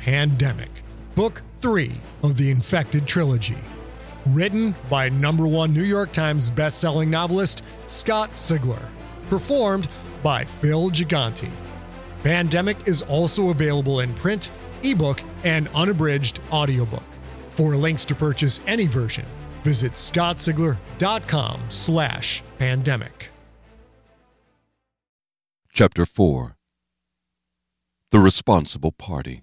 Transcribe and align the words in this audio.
Pandemic, 0.00 0.70
Book 1.14 1.42
3 1.60 1.92
of 2.22 2.38
the 2.38 2.50
Infected 2.50 3.06
Trilogy. 3.06 3.58
Written 4.28 4.74
by 4.88 5.10
number 5.10 5.46
one 5.46 5.74
New 5.74 5.82
York 5.82 6.10
Times 6.12 6.50
bestselling 6.50 7.08
novelist 7.08 7.62
Scott 7.84 8.32
Sigler. 8.32 8.82
Performed 9.28 9.88
by 10.22 10.46
Phil 10.46 10.90
Gigante. 10.90 11.50
Pandemic 12.22 12.88
is 12.88 13.02
also 13.02 13.50
available 13.50 14.00
in 14.00 14.14
print, 14.14 14.50
ebook, 14.82 15.22
and 15.44 15.68
unabridged 15.74 16.40
audiobook. 16.50 17.04
For 17.54 17.76
links 17.76 18.06
to 18.06 18.14
purchase 18.14 18.62
any 18.66 18.86
version, 18.86 19.26
visit 19.64 19.92
scottsigler.com 19.92 21.60
slash 21.68 22.42
pandemic. 22.58 23.28
Chapter 25.74 26.06
4 26.06 26.56
The 28.10 28.18
Responsible 28.18 28.92
Party 28.92 29.42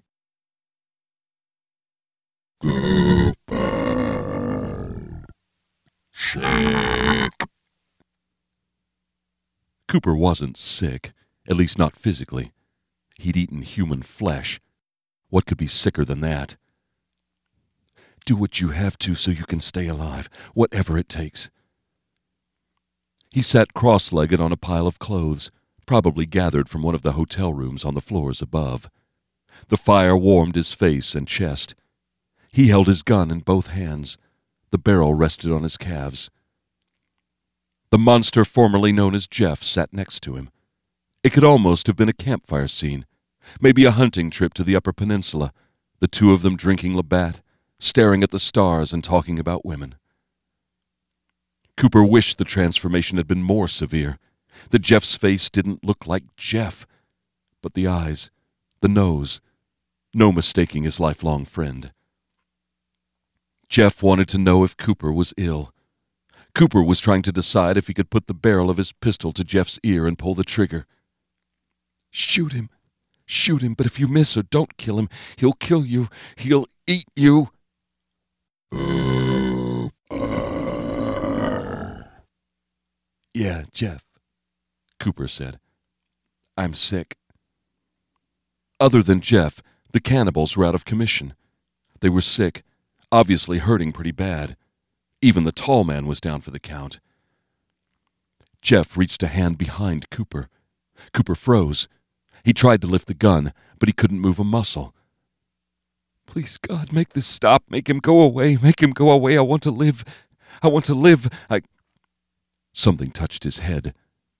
Cooper. 2.60 3.34
Sick. 6.12 7.32
Cooper 9.86 10.14
wasn't 10.14 10.56
sick, 10.56 11.12
at 11.48 11.56
least 11.56 11.78
not 11.78 11.94
physically. 11.94 12.52
He'd 13.18 13.36
eaten 13.36 13.62
human 13.62 14.02
flesh. 14.02 14.60
What 15.30 15.46
could 15.46 15.58
be 15.58 15.68
sicker 15.68 16.04
than 16.04 16.20
that? 16.22 16.56
Do 18.26 18.34
what 18.34 18.60
you 18.60 18.70
have 18.70 18.98
to 18.98 19.14
so 19.14 19.30
you 19.30 19.44
can 19.44 19.60
stay 19.60 19.86
alive, 19.86 20.28
whatever 20.52 20.98
it 20.98 21.08
takes. 21.08 21.50
He 23.30 23.40
sat 23.40 23.72
cross 23.72 24.12
legged 24.12 24.40
on 24.40 24.52
a 24.52 24.56
pile 24.56 24.86
of 24.86 24.98
clothes, 24.98 25.50
probably 25.86 26.26
gathered 26.26 26.68
from 26.68 26.82
one 26.82 26.94
of 26.94 27.02
the 27.02 27.12
hotel 27.12 27.54
rooms 27.54 27.84
on 27.84 27.94
the 27.94 28.00
floors 28.00 28.42
above. 28.42 28.90
The 29.68 29.76
fire 29.76 30.16
warmed 30.16 30.56
his 30.56 30.72
face 30.72 31.14
and 31.14 31.28
chest. 31.28 31.74
He 32.50 32.68
held 32.68 32.86
his 32.86 33.02
gun 33.02 33.30
in 33.30 33.40
both 33.40 33.68
hands. 33.68 34.18
The 34.70 34.78
barrel 34.78 35.14
rested 35.14 35.50
on 35.50 35.62
his 35.62 35.76
calves. 35.76 36.30
The 37.90 37.98
monster 37.98 38.44
formerly 38.44 38.92
known 38.92 39.14
as 39.14 39.26
Jeff 39.26 39.62
sat 39.62 39.92
next 39.92 40.20
to 40.20 40.36
him. 40.36 40.50
It 41.22 41.32
could 41.32 41.44
almost 41.44 41.86
have 41.86 41.96
been 41.96 42.08
a 42.08 42.14
campfire 42.14 42.68
scene, 42.68 43.06
maybe 43.60 43.84
a 43.84 43.90
hunting 43.90 44.30
trip 44.30 44.54
to 44.54 44.64
the 44.64 44.76
Upper 44.76 44.92
Peninsula, 44.92 45.52
the 46.00 46.08
two 46.08 46.32
of 46.32 46.42
them 46.42 46.56
drinking 46.56 46.96
Labatt, 46.96 47.40
staring 47.78 48.22
at 48.22 48.30
the 48.30 48.38
stars 48.38 48.92
and 48.92 49.02
talking 49.02 49.38
about 49.38 49.64
women. 49.64 49.94
Cooper 51.76 52.04
wished 52.04 52.38
the 52.38 52.44
transformation 52.44 53.18
had 53.18 53.26
been 53.26 53.42
more 53.42 53.68
severe, 53.68 54.18
that 54.70 54.80
Jeff's 54.80 55.14
face 55.14 55.48
didn't 55.48 55.84
look 55.84 56.06
like 56.06 56.24
Jeff, 56.36 56.86
but 57.62 57.74
the 57.74 57.86
eyes, 57.86 58.30
the 58.80 58.88
nose, 58.88 59.40
no 60.12 60.32
mistaking 60.32 60.84
his 60.84 61.00
lifelong 61.00 61.44
friend. 61.44 61.92
Jeff 63.68 64.02
wanted 64.02 64.28
to 64.28 64.38
know 64.38 64.64
if 64.64 64.76
Cooper 64.76 65.12
was 65.12 65.34
ill. 65.36 65.72
Cooper 66.54 66.82
was 66.82 67.00
trying 67.00 67.22
to 67.22 67.32
decide 67.32 67.76
if 67.76 67.86
he 67.86 67.94
could 67.94 68.10
put 68.10 68.26
the 68.26 68.34
barrel 68.34 68.70
of 68.70 68.78
his 68.78 68.92
pistol 68.92 69.32
to 69.32 69.44
Jeff's 69.44 69.78
ear 69.82 70.06
and 70.06 70.18
pull 70.18 70.34
the 70.34 70.44
trigger. 70.44 70.86
Shoot 72.10 72.52
him. 72.52 72.70
Shoot 73.26 73.60
him, 73.60 73.74
but 73.74 73.84
if 73.84 74.00
you 74.00 74.08
miss 74.08 74.36
or 74.38 74.42
don't 74.42 74.78
kill 74.78 74.98
him, 74.98 75.10
he'll 75.36 75.52
kill 75.52 75.84
you. 75.84 76.08
He'll 76.36 76.66
eat 76.86 77.06
you. 77.14 77.50
Yeah, 83.34 83.64
Jeff, 83.70 84.02
Cooper 84.98 85.28
said. 85.28 85.60
I'm 86.56 86.72
sick. 86.74 87.16
Other 88.80 89.02
than 89.02 89.20
Jeff, 89.20 89.62
the 89.92 90.00
cannibals 90.00 90.56
were 90.56 90.64
out 90.64 90.74
of 90.74 90.86
commission. 90.86 91.34
They 92.00 92.08
were 92.08 92.22
sick, 92.22 92.62
obviously 93.10 93.58
hurting 93.58 93.92
pretty 93.92 94.12
bad. 94.12 94.56
Even 95.20 95.44
the 95.44 95.52
tall 95.52 95.84
man 95.84 96.06
was 96.06 96.20
down 96.20 96.40
for 96.40 96.50
the 96.50 96.60
count. 96.60 97.00
Jeff 98.62 98.96
reached 98.96 99.22
a 99.22 99.28
hand 99.28 99.58
behind 99.58 100.10
Cooper. 100.10 100.48
Cooper 101.12 101.34
froze. 101.34 101.88
He 102.44 102.52
tried 102.52 102.80
to 102.82 102.86
lift 102.86 103.08
the 103.08 103.14
gun, 103.14 103.52
but 103.78 103.88
he 103.88 103.92
couldn't 103.92 104.20
move 104.20 104.38
a 104.38 104.44
muscle. 104.44 104.94
Please, 106.26 106.58
God, 106.58 106.92
make 106.92 107.10
this 107.10 107.26
stop. 107.26 107.64
Make 107.68 107.88
him 107.88 107.98
go 107.98 108.20
away. 108.20 108.56
Make 108.62 108.82
him 108.82 108.90
go 108.90 109.10
away. 109.10 109.38
I 109.38 109.42
want 109.42 109.62
to 109.62 109.70
live. 109.70 110.04
I 110.62 110.68
want 110.68 110.84
to 110.86 110.94
live. 110.94 111.28
I. 111.48 111.62
Something 112.72 113.10
touched 113.10 113.44
his 113.44 113.58
head. 113.58 113.94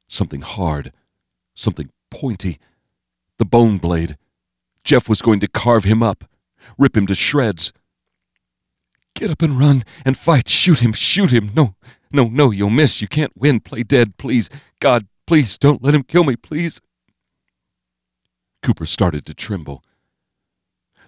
Something 0.07 0.43
hard. 0.43 0.93
Something 1.55 1.91
pointy. 2.11 2.59
The 3.39 3.45
bone 3.45 3.79
blade. 3.79 4.17
Jeff 4.85 5.09
was 5.09 5.23
going 5.23 5.41
to 5.41 5.49
carve 5.49 5.85
him 5.85 6.03
up, 6.03 6.25
rip 6.79 6.97
him 6.97 7.07
to 7.07 7.15
shreds. 7.15 7.73
Get 9.19 9.31
up 9.31 9.43
and 9.43 9.59
run 9.59 9.83
and 10.05 10.17
fight. 10.17 10.49
Shoot 10.49 10.81
him. 10.81 10.93
Shoot 10.93 11.31
him. 11.31 11.51
No, 11.55 11.75
no, 12.13 12.29
no. 12.29 12.51
You'll 12.51 12.71
miss. 12.71 13.03
You 13.03 13.09
can't 13.09 13.37
win. 13.37 13.61
Play 13.61 13.83
dead, 13.83 14.17
please. 14.17 14.49
God, 14.81 15.09
please 15.27 15.59
don't 15.59 15.83
let 15.83 15.95
him 15.95 16.05
kill 16.05 16.25
me, 16.25 16.37
please. 16.37 16.81
Cooper 18.63 18.87
started 18.87 19.27
to 19.27 19.35
tremble. 19.35 19.83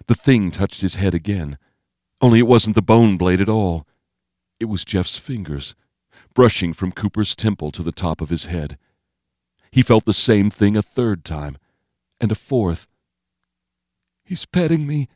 The 0.07 0.15
thing 0.15 0.51
touched 0.51 0.81
his 0.81 0.95
head 0.95 1.13
again, 1.13 1.57
only 2.21 2.39
it 2.39 2.47
wasn't 2.47 2.75
the 2.75 2.81
bone 2.81 3.17
blade 3.17 3.41
at 3.41 3.49
all. 3.49 3.87
It 4.59 4.65
was 4.65 4.85
Jeff's 4.85 5.17
fingers, 5.17 5.75
brushing 6.33 6.73
from 6.73 6.91
Cooper's 6.91 7.35
temple 7.35 7.71
to 7.71 7.83
the 7.83 7.91
top 7.91 8.21
of 8.21 8.29
his 8.29 8.45
head. 8.45 8.77
He 9.71 9.81
felt 9.81 10.05
the 10.05 10.13
same 10.13 10.49
thing 10.49 10.75
a 10.75 10.81
third 10.81 11.23
time, 11.23 11.57
and 12.19 12.31
a 12.31 12.35
fourth. 12.35 12.87
He's 14.23 14.45
petting 14.45 14.85
me. 14.85 15.07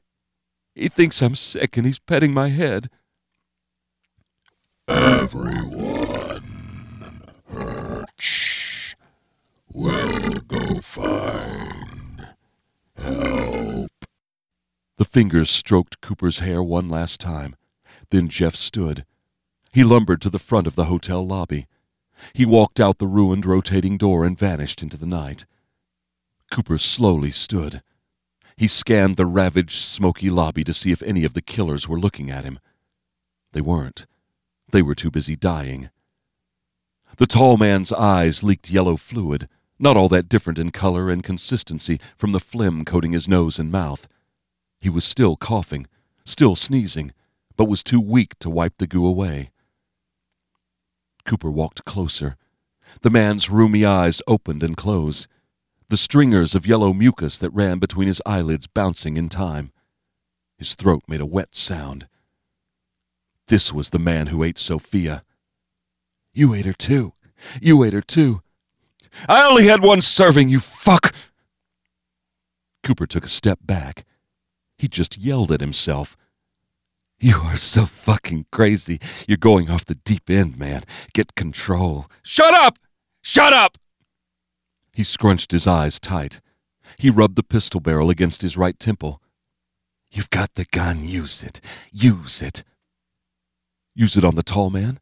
He 0.76 0.90
thinks 0.90 1.22
I'm 1.22 1.36
sick, 1.36 1.78
and 1.78 1.86
he's 1.86 2.00
petting 2.00 2.34
my 2.34 2.50
head. 2.50 2.90
Everyone 4.90 6.44
hurts. 7.50 8.94
We'll 9.72 10.42
go 10.42 10.82
find 10.82 12.36
help. 12.98 13.92
The 14.98 15.06
fingers 15.06 15.50
stroked 15.50 16.02
Cooper's 16.02 16.40
hair 16.40 16.62
one 16.62 16.90
last 16.90 17.22
time. 17.22 17.56
Then 18.10 18.28
Jeff 18.28 18.56
stood. 18.56 19.06
He 19.74 19.84
lumbered 19.84 20.22
to 20.22 20.30
the 20.30 20.40
front 20.40 20.68
of 20.68 20.76
the 20.76 20.86
hotel 20.86 21.26
lobby. 21.26 21.68
He 22.34 22.46
walked 22.46 22.80
out 22.80 22.98
the 22.98 23.08
ruined 23.08 23.46
rotating 23.46 23.98
door 23.98 24.26
and 24.26 24.38
vanished 24.38 24.84
into 24.84 24.98
the 24.98 25.06
night. 25.06 25.46
Cooper 26.52 26.78
slowly 26.78 27.32
stood. 27.32 27.82
He 28.58 28.68
scanned 28.68 29.18
the 29.18 29.26
ravaged, 29.26 29.78
smoky 29.78 30.30
lobby 30.30 30.64
to 30.64 30.74
see 30.74 30.92
if 30.92 31.04
any 31.04 31.24
of 31.24 31.34
the 31.34 31.42
killers 31.42 31.88
were 31.88 32.00
looking 32.00 32.32
at 32.32 32.46
him. 32.46 32.60
They 33.52 33.62
weren't. 33.62 34.06
They 34.72 34.82
were 34.82 34.96
too 34.96 35.12
busy 35.12 35.36
dying. 35.36 35.90
The 37.18 37.28
tall 37.28 37.58
man's 37.58 37.92
eyes 37.92 38.44
leaked 38.44 38.70
yellow 38.70 38.98
fluid, 38.98 39.48
not 39.78 39.98
all 39.98 40.10
that 40.10 40.30
different 40.30 40.60
in 40.60 40.72
color 40.72 41.10
and 41.10 41.24
consistency 41.24 42.00
from 42.18 42.32
the 42.32 42.40
phlegm 42.40 42.86
coating 42.86 43.12
his 43.12 43.28
nose 43.28 43.60
and 43.60 43.72
mouth. 43.72 44.08
He 44.80 44.90
was 44.90 45.06
still 45.06 45.36
coughing, 45.36 45.88
still 46.26 46.56
sneezing, 46.56 47.14
but 47.58 47.66
was 47.66 47.84
too 47.84 48.02
weak 48.02 48.38
to 48.40 48.50
wipe 48.50 48.78
the 48.78 48.88
goo 48.88 49.06
away. 49.06 49.52
Cooper 51.26 51.52
walked 51.52 51.86
closer. 51.86 52.38
The 53.02 53.10
man's 53.10 53.48
rheumy 53.48 53.86
eyes 53.86 54.22
opened 54.28 54.64
and 54.64 54.78
closed. 54.78 55.28
The 55.90 55.98
stringers 55.98 56.56
of 56.56 56.66
yellow 56.66 56.94
mucus 56.94 57.38
that 57.38 57.52
ran 57.52 57.80
between 57.80 58.08
his 58.08 58.22
eyelids 58.26 58.68
bouncing 58.68 59.18
in 59.18 59.30
time. 59.30 59.72
His 60.58 60.76
throat 60.76 61.04
made 61.08 61.22
a 61.22 61.26
wet 61.26 61.56
sound. 61.56 62.08
This 63.48 63.72
was 63.72 63.92
the 63.92 64.00
man 64.00 64.28
who 64.28 64.44
ate 64.44 64.58
Sophia. 64.58 65.24
You 66.34 66.54
ate 66.54 66.66
her 66.66 66.74
too. 66.74 67.14
You 67.62 67.84
ate 67.84 67.94
her 67.94 68.02
too. 68.02 68.42
I 69.30 69.44
only 69.44 69.68
had 69.68 69.84
one 69.84 70.02
serving, 70.02 70.50
you 70.50 70.60
fuck! 70.60 71.14
Cooper 72.84 73.08
took 73.08 73.26
a 73.26 73.30
step 73.30 73.60
back. 73.62 74.04
He 74.78 74.88
just 74.88 75.18
yelled 75.18 75.52
at 75.52 75.62
himself. 75.62 76.18
You 77.20 77.38
are 77.44 77.58
so 77.58 77.86
fucking 77.86 78.48
crazy. 78.52 79.00
You're 79.28 79.38
going 79.38 79.70
off 79.70 79.86
the 79.86 79.96
deep 79.96 80.30
end, 80.30 80.60
man. 80.60 80.84
Get 81.14 81.36
control. 81.36 82.08
Shut 82.24 82.54
up! 82.54 82.78
Shut 83.22 83.54
up! 83.54 83.78
He 84.96 85.04
scrunched 85.04 85.52
his 85.52 85.68
eyes 85.68 86.00
tight. 86.00 86.40
He 86.98 87.10
rubbed 87.10 87.36
the 87.36 87.44
pistol 87.44 87.82
barrel 87.82 88.10
against 88.10 88.42
his 88.42 88.56
right 88.56 88.80
temple. 88.80 89.22
You've 90.10 90.30
got 90.30 90.56
the 90.56 90.64
gun. 90.72 91.06
Use 91.06 91.44
it. 91.44 91.60
Use 91.92 92.42
it. 92.42 92.64
Use 93.94 94.16
it 94.16 94.24
on 94.24 94.36
the 94.36 94.42
tall 94.42 94.70
man? 94.70 95.02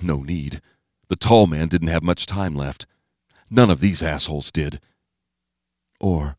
No 0.00 0.22
need. 0.22 0.62
The 1.08 1.16
tall 1.16 1.46
man 1.46 1.68
didn't 1.68 1.88
have 1.88 2.02
much 2.02 2.24
time 2.24 2.54
left. 2.54 2.86
None 3.50 3.70
of 3.70 3.80
these 3.80 4.02
assholes 4.02 4.50
did. 4.50 4.80
Or 6.00 6.38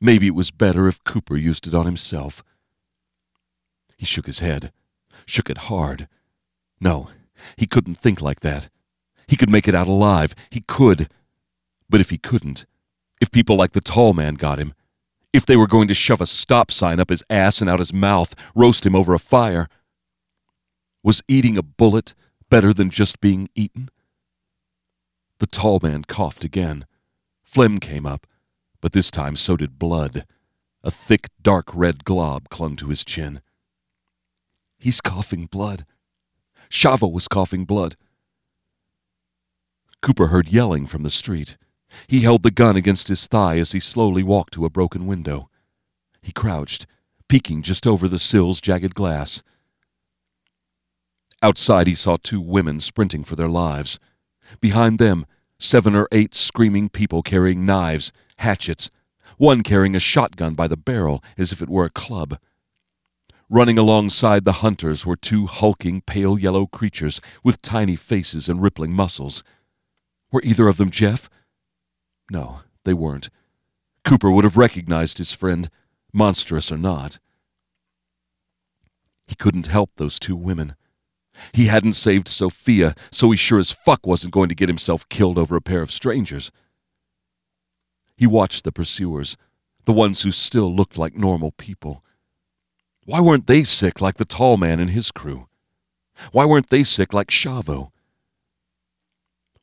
maybe 0.00 0.26
it 0.26 0.34
was 0.34 0.50
better 0.50 0.88
if 0.88 1.04
Cooper 1.04 1.36
used 1.36 1.66
it 1.66 1.74
on 1.74 1.84
himself. 1.84 2.42
He 3.98 4.06
shook 4.06 4.24
his 4.24 4.40
head, 4.40 4.72
shook 5.26 5.50
it 5.50 5.68
hard. 5.68 6.08
No, 6.80 7.10
he 7.58 7.66
couldn't 7.66 7.98
think 7.98 8.22
like 8.22 8.40
that. 8.40 8.70
He 9.28 9.36
could 9.36 9.50
make 9.50 9.68
it 9.68 9.74
out 9.74 9.88
alive. 9.88 10.34
He 10.48 10.62
could. 10.66 11.10
But 11.88 12.00
if 12.00 12.10
he 12.10 12.18
couldn't, 12.18 12.66
if 13.20 13.30
people 13.30 13.56
like 13.56 13.72
the 13.72 13.80
tall 13.80 14.12
man 14.12 14.34
got 14.34 14.58
him, 14.58 14.74
if 15.32 15.46
they 15.46 15.56
were 15.56 15.66
going 15.66 15.88
to 15.88 15.94
shove 15.94 16.20
a 16.20 16.26
stop 16.26 16.70
sign 16.70 16.98
up 16.98 17.10
his 17.10 17.22
ass 17.28 17.60
and 17.60 17.68
out 17.68 17.78
his 17.78 17.92
mouth, 17.92 18.34
roast 18.54 18.86
him 18.86 18.96
over 18.96 19.14
a 19.14 19.18
fire, 19.18 19.68
was 21.02 21.22
eating 21.28 21.56
a 21.56 21.62
bullet 21.62 22.14
better 22.50 22.72
than 22.72 22.90
just 22.90 23.20
being 23.20 23.48
eaten? 23.54 23.90
The 25.38 25.46
tall 25.46 25.78
man 25.82 26.04
coughed 26.04 26.44
again. 26.44 26.86
Phlegm 27.44 27.78
came 27.78 28.06
up, 28.06 28.26
but 28.80 28.92
this 28.92 29.10
time 29.10 29.36
so 29.36 29.56
did 29.56 29.78
blood. 29.78 30.26
A 30.82 30.90
thick, 30.90 31.28
dark 31.42 31.66
red 31.74 32.04
glob 32.04 32.48
clung 32.48 32.76
to 32.76 32.88
his 32.88 33.04
chin. 33.04 33.40
He's 34.78 35.00
coughing 35.00 35.46
blood. 35.46 35.84
Chavo 36.70 37.10
was 37.12 37.28
coughing 37.28 37.64
blood. 37.64 37.96
Cooper 40.02 40.28
heard 40.28 40.48
yelling 40.48 40.86
from 40.86 41.02
the 41.02 41.10
street. 41.10 41.56
He 42.06 42.20
held 42.20 42.42
the 42.42 42.50
gun 42.50 42.76
against 42.76 43.08
his 43.08 43.26
thigh 43.26 43.58
as 43.58 43.72
he 43.72 43.80
slowly 43.80 44.22
walked 44.22 44.54
to 44.54 44.64
a 44.64 44.70
broken 44.70 45.06
window. 45.06 45.48
He 46.22 46.32
crouched, 46.32 46.86
peeking 47.28 47.62
just 47.62 47.86
over 47.86 48.08
the 48.08 48.18
sill's 48.18 48.60
jagged 48.60 48.94
glass. 48.94 49.42
Outside, 51.42 51.86
he 51.86 51.94
saw 51.94 52.16
two 52.16 52.40
women 52.40 52.80
sprinting 52.80 53.24
for 53.24 53.36
their 53.36 53.48
lives. 53.48 53.98
Behind 54.60 54.98
them, 54.98 55.26
seven 55.58 55.94
or 55.94 56.08
eight 56.12 56.34
screaming 56.34 56.88
people 56.88 57.22
carrying 57.22 57.66
knives, 57.66 58.12
hatchets, 58.38 58.90
one 59.38 59.62
carrying 59.62 59.94
a 59.94 60.00
shotgun 60.00 60.54
by 60.54 60.68
the 60.68 60.76
barrel 60.76 61.22
as 61.36 61.52
if 61.52 61.60
it 61.60 61.68
were 61.68 61.84
a 61.84 61.90
club. 61.90 62.38
Running 63.48 63.78
alongside 63.78 64.44
the 64.44 64.60
hunters 64.64 65.06
were 65.06 65.16
two 65.16 65.46
hulking, 65.46 66.00
pale 66.00 66.38
yellow 66.38 66.66
creatures 66.66 67.20
with 67.44 67.62
tiny 67.62 67.94
faces 67.94 68.48
and 68.48 68.60
rippling 68.60 68.92
muscles. 68.92 69.44
Were 70.32 70.42
either 70.42 70.66
of 70.66 70.78
them 70.78 70.90
Jeff? 70.90 71.30
No, 72.30 72.60
they 72.84 72.94
weren't. 72.94 73.30
Cooper 74.04 74.30
would 74.30 74.44
have 74.44 74.56
recognized 74.56 75.18
his 75.18 75.32
friend, 75.32 75.70
monstrous 76.12 76.70
or 76.70 76.76
not. 76.76 77.18
He 79.26 79.34
couldn't 79.34 79.66
help 79.66 79.90
those 79.96 80.18
two 80.18 80.36
women. 80.36 80.76
He 81.52 81.66
hadn't 81.66 81.94
saved 81.94 82.28
Sophia, 82.28 82.94
so 83.10 83.30
he 83.30 83.36
sure 83.36 83.58
as 83.58 83.72
fuck 83.72 84.06
wasn't 84.06 84.32
going 84.32 84.48
to 84.48 84.54
get 84.54 84.68
himself 84.68 85.08
killed 85.08 85.38
over 85.38 85.56
a 85.56 85.60
pair 85.60 85.82
of 85.82 85.90
strangers. 85.90 86.50
He 88.16 88.26
watched 88.26 88.64
the 88.64 88.72
pursuers, 88.72 89.36
the 89.84 89.92
ones 89.92 90.22
who 90.22 90.30
still 90.30 90.74
looked 90.74 90.96
like 90.96 91.16
normal 91.16 91.52
people. 91.52 92.02
Why 93.04 93.20
weren't 93.20 93.46
they 93.46 93.62
sick 93.62 94.00
like 94.00 94.16
the 94.16 94.24
tall 94.24 94.56
man 94.56 94.80
and 94.80 94.90
his 94.90 95.10
crew? 95.10 95.48
Why 96.32 96.44
weren't 96.44 96.70
they 96.70 96.82
sick 96.82 97.12
like 97.12 97.28
Chavo? 97.28 97.90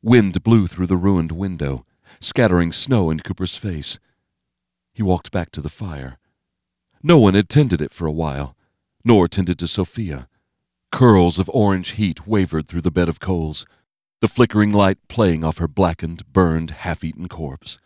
Wind 0.01 0.43
blew 0.43 0.67
through 0.67 0.87
the 0.87 0.97
ruined 0.97 1.31
window, 1.31 1.85
scattering 2.23 2.71
snow 2.71 3.09
in 3.09 3.19
Cooper's 3.19 3.57
face. 3.57 3.99
He 4.93 5.03
walked 5.03 5.31
back 5.31 5.51
to 5.51 5.61
the 5.61 5.69
fire. 5.69 6.17
No 7.01 7.19
one 7.19 7.33
had 7.33 7.49
tended 7.49 7.81
it 7.81 7.91
for 7.91 8.05
a 8.05 8.11
while, 8.11 8.55
nor 9.03 9.27
tended 9.27 9.59
to 9.59 9.67
Sophia. 9.67 10.27
Curls 10.91 11.37
of 11.37 11.49
orange 11.53 11.91
heat 11.91 12.25
wavered 12.25 12.67
through 12.67 12.81
the 12.81 12.91
bed 12.91 13.09
of 13.09 13.19
coals, 13.19 13.65
the 14.21 14.27
flickering 14.27 14.71
light 14.71 14.99
playing 15.09 15.43
off 15.43 15.57
her 15.57 15.67
blackened, 15.67 16.31
burned, 16.31 16.71
half 16.71 17.03
eaten 17.03 17.27
corpse. 17.27 17.77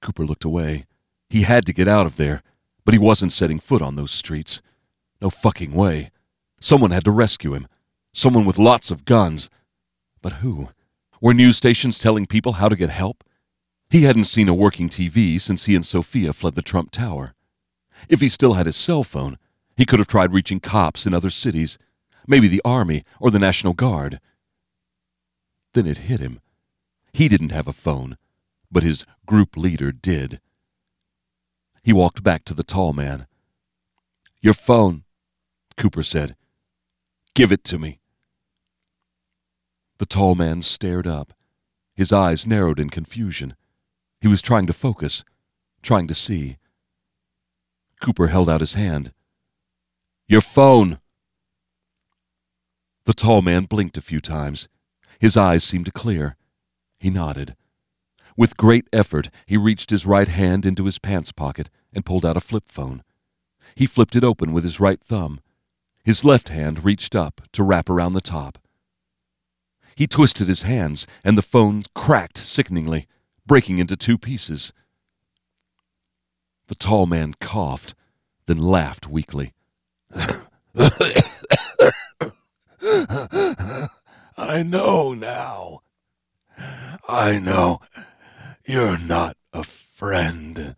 Cooper 0.00 0.24
looked 0.24 0.44
away. 0.44 0.86
He 1.28 1.42
had 1.42 1.66
to 1.66 1.72
get 1.72 1.88
out 1.88 2.06
of 2.06 2.16
there, 2.16 2.42
but 2.84 2.94
he 2.94 2.98
wasn't 2.98 3.32
setting 3.32 3.58
foot 3.58 3.82
on 3.82 3.96
those 3.96 4.12
streets. 4.12 4.62
No 5.20 5.30
fucking 5.30 5.72
way. 5.72 6.10
Someone 6.60 6.92
had 6.92 7.04
to 7.06 7.10
rescue 7.10 7.54
him. 7.54 7.66
Someone 8.12 8.44
with 8.44 8.58
lots 8.58 8.92
of 8.92 9.04
guns. 9.04 9.50
But 10.22 10.34
who? 10.34 10.68
Were 11.24 11.32
news 11.32 11.56
stations 11.56 11.98
telling 11.98 12.26
people 12.26 12.52
how 12.52 12.68
to 12.68 12.76
get 12.76 12.90
help? 12.90 13.24
He 13.88 14.02
hadn't 14.02 14.26
seen 14.26 14.46
a 14.46 14.52
working 14.52 14.90
TV 14.90 15.40
since 15.40 15.64
he 15.64 15.74
and 15.74 15.86
Sophia 15.86 16.34
fled 16.34 16.54
the 16.54 16.60
Trump 16.60 16.90
Tower. 16.90 17.32
If 18.10 18.20
he 18.20 18.28
still 18.28 18.52
had 18.52 18.66
his 18.66 18.76
cell 18.76 19.02
phone, 19.04 19.38
he 19.74 19.86
could 19.86 19.98
have 19.98 20.06
tried 20.06 20.34
reaching 20.34 20.60
cops 20.60 21.06
in 21.06 21.14
other 21.14 21.30
cities, 21.30 21.78
maybe 22.26 22.46
the 22.46 22.60
Army 22.62 23.04
or 23.20 23.30
the 23.30 23.38
National 23.38 23.72
Guard. 23.72 24.20
Then 25.72 25.86
it 25.86 25.96
hit 25.96 26.20
him. 26.20 26.40
He 27.14 27.30
didn't 27.30 27.52
have 27.52 27.68
a 27.68 27.72
phone, 27.72 28.18
but 28.70 28.82
his 28.82 29.06
group 29.24 29.56
leader 29.56 29.92
did. 29.92 30.42
He 31.82 31.94
walked 31.94 32.22
back 32.22 32.44
to 32.44 32.52
the 32.52 32.62
tall 32.62 32.92
man. 32.92 33.26
Your 34.42 34.52
phone, 34.52 35.04
Cooper 35.78 36.02
said. 36.02 36.36
Give 37.34 37.50
it 37.50 37.64
to 37.64 37.78
me. 37.78 38.00
The 40.04 40.16
tall 40.16 40.34
man 40.34 40.60
stared 40.60 41.06
up. 41.06 41.32
His 41.94 42.12
eyes 42.12 42.46
narrowed 42.46 42.78
in 42.78 42.90
confusion. 42.90 43.56
He 44.20 44.28
was 44.28 44.42
trying 44.42 44.66
to 44.66 44.74
focus, 44.74 45.24
trying 45.80 46.08
to 46.08 46.14
see. 46.14 46.58
Cooper 48.02 48.26
held 48.26 48.50
out 48.50 48.60
his 48.60 48.74
hand. 48.74 49.14
Your 50.28 50.42
phone! 50.42 50.98
The 53.06 53.14
tall 53.14 53.40
man 53.40 53.64
blinked 53.64 53.96
a 53.96 54.02
few 54.02 54.20
times. 54.20 54.68
His 55.20 55.38
eyes 55.38 55.64
seemed 55.64 55.86
to 55.86 55.90
clear. 55.90 56.36
He 56.98 57.08
nodded. 57.08 57.56
With 58.36 58.58
great 58.58 58.86
effort, 58.92 59.30
he 59.46 59.56
reached 59.56 59.88
his 59.88 60.04
right 60.04 60.28
hand 60.28 60.66
into 60.66 60.84
his 60.84 60.98
pants 60.98 61.32
pocket 61.32 61.70
and 61.94 62.04
pulled 62.04 62.26
out 62.26 62.36
a 62.36 62.40
flip 62.40 62.64
phone. 62.68 63.02
He 63.74 63.86
flipped 63.86 64.16
it 64.16 64.22
open 64.22 64.52
with 64.52 64.64
his 64.64 64.78
right 64.78 65.00
thumb. 65.02 65.40
His 66.04 66.26
left 66.26 66.50
hand 66.50 66.84
reached 66.84 67.16
up 67.16 67.40
to 67.52 67.62
wrap 67.62 67.88
around 67.88 68.12
the 68.12 68.20
top. 68.20 68.58
He 69.96 70.06
twisted 70.06 70.48
his 70.48 70.62
hands, 70.62 71.06
and 71.22 71.38
the 71.38 71.42
phone 71.42 71.84
cracked 71.94 72.38
sickeningly, 72.38 73.06
breaking 73.46 73.78
into 73.78 73.96
two 73.96 74.18
pieces. 74.18 74.72
The 76.66 76.74
tall 76.74 77.06
man 77.06 77.34
coughed, 77.40 77.94
then 78.46 78.58
laughed 78.58 79.06
weakly. 79.06 79.52
I 84.36 84.62
know 84.62 85.14
now. 85.14 85.80
I 87.08 87.38
know 87.38 87.80
you're 88.66 88.98
not 88.98 89.36
a 89.52 89.62
friend. 89.62 90.74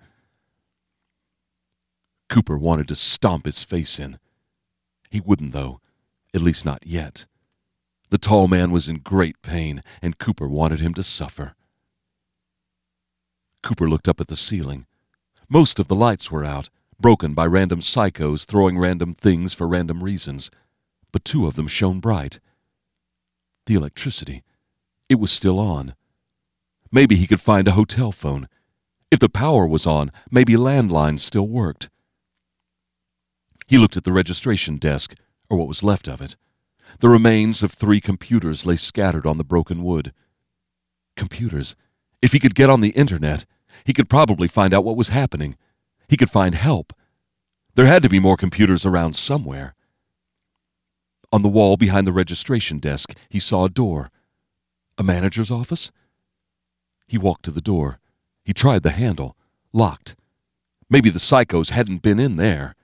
Cooper 2.29 2.59
wanted 2.59 2.89
to 2.89 2.97
stomp 2.97 3.47
his 3.47 3.63
face 3.63 3.99
in. 3.99 4.19
He 5.11 5.21
wouldn't, 5.21 5.53
though, 5.53 5.81
at 6.35 6.43
least 6.43 6.65
not 6.65 6.87
yet. 6.87 7.27
The 8.11 8.19
tall 8.19 8.47
man 8.47 8.71
was 8.71 8.89
in 8.89 8.99
great 8.99 9.43
pain, 9.43 9.83
and 10.01 10.19
Cooper 10.19 10.47
wanted 10.47 10.81
him 10.81 10.95
to 10.95 11.03
suffer. 11.03 11.55
Cooper 13.63 13.89
looked 13.89 14.09
up 14.09 14.21
at 14.21 14.29
the 14.29 14.37
ceiling. 14.37 14.87
Most 15.49 15.81
of 15.81 15.89
the 15.89 15.97
lights 15.97 16.31
were 16.31 16.45
out, 16.45 16.71
broken 17.01 17.35
by 17.35 17.47
random 17.47 17.81
psychos 17.81 18.45
throwing 18.45 18.79
random 18.79 19.13
things 19.13 19.55
for 19.55 19.67
random 19.67 20.05
reasons, 20.05 20.51
but 21.11 21.25
two 21.25 21.47
of 21.47 21.55
them 21.55 21.67
shone 21.67 21.99
bright. 21.99 22.39
The 23.67 23.75
electricity. 23.75 24.45
It 25.09 25.17
was 25.17 25.33
still 25.33 25.59
on. 25.59 25.95
Maybe 26.93 27.17
he 27.17 27.27
could 27.27 27.41
find 27.41 27.67
a 27.67 27.73
hotel 27.73 28.13
phone. 28.13 28.49
If 29.11 29.19
the 29.19 29.29
power 29.29 29.67
was 29.67 29.87
on, 29.87 30.13
maybe 30.31 30.55
landlines 30.55 31.21
still 31.21 31.49
worked. 31.49 31.91
He 33.67 33.79
looked 33.79 33.97
at 33.97 34.05
the 34.05 34.13
registration 34.13 34.77
desk, 34.77 35.15
or 35.51 35.59
what 35.59 35.69
was 35.69 35.83
left 35.83 36.07
of 36.09 36.21
it. 36.21 36.37
The 36.99 37.09
remains 37.09 37.63
of 37.63 37.73
three 37.73 38.01
computers 38.01 38.65
lay 38.65 38.77
scattered 38.77 39.27
on 39.27 39.39
the 39.39 39.45
broken 39.45 39.83
wood. 39.83 40.13
Computers. 41.17 41.77
If 42.23 42.33
he 42.33 42.39
could 42.39 42.55
get 42.55 42.71
on 42.71 42.81
the 42.81 42.91
internet, 42.91 43.45
he 43.85 43.93
could 43.93 44.09
probably 44.09 44.49
find 44.49 44.73
out 44.73 44.85
what 44.85 44.97
was 44.97 45.09
happening. 45.09 45.57
He 46.09 46.17
could 46.17 46.31
find 46.31 46.55
help. 46.55 46.93
There 47.75 47.87
had 47.87 48.03
to 48.03 48.09
be 48.09 48.19
more 48.19 48.37
computers 48.37 48.87
around 48.87 49.17
somewhere. 49.17 49.75
On 51.33 51.43
the 51.43 51.49
wall 51.49 51.77
behind 51.77 52.07
the 52.07 52.13
registration 52.13 52.79
desk, 52.79 53.13
he 53.29 53.39
saw 53.39 53.65
a 53.65 53.71
door. 53.71 54.11
A 54.97 55.03
manager's 55.03 55.51
office? 55.51 55.93
He 57.07 57.19
walked 57.19 57.45
to 57.45 57.51
the 57.51 57.61
door. 57.61 57.99
He 58.45 58.55
tried 58.55 58.83
the 58.83 58.91
handle. 58.91 59.37
Locked. 59.73 60.17
Maybe 60.89 61.11
the 61.11 61.19
psychos 61.19 61.71
hadn't 61.71 62.03
been 62.03 62.19
in 62.19 62.37
there. 62.37 62.75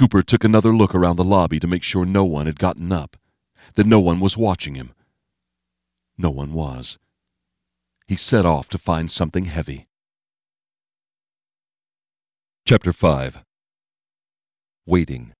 Cooper 0.00 0.22
took 0.22 0.44
another 0.44 0.74
look 0.74 0.94
around 0.94 1.16
the 1.16 1.22
lobby 1.24 1.60
to 1.60 1.66
make 1.66 1.82
sure 1.82 2.06
no 2.06 2.24
one 2.24 2.46
had 2.46 2.58
gotten 2.58 2.90
up, 2.90 3.18
that 3.74 3.84
no 3.84 4.00
one 4.00 4.18
was 4.18 4.34
watching 4.34 4.74
him. 4.74 4.94
No 6.16 6.30
one 6.30 6.54
was. 6.54 6.98
He 8.08 8.16
set 8.16 8.46
off 8.46 8.70
to 8.70 8.78
find 8.78 9.10
something 9.10 9.44
heavy. 9.44 9.88
Chapter 12.66 12.94
5 12.94 13.44
Waiting 14.86 15.34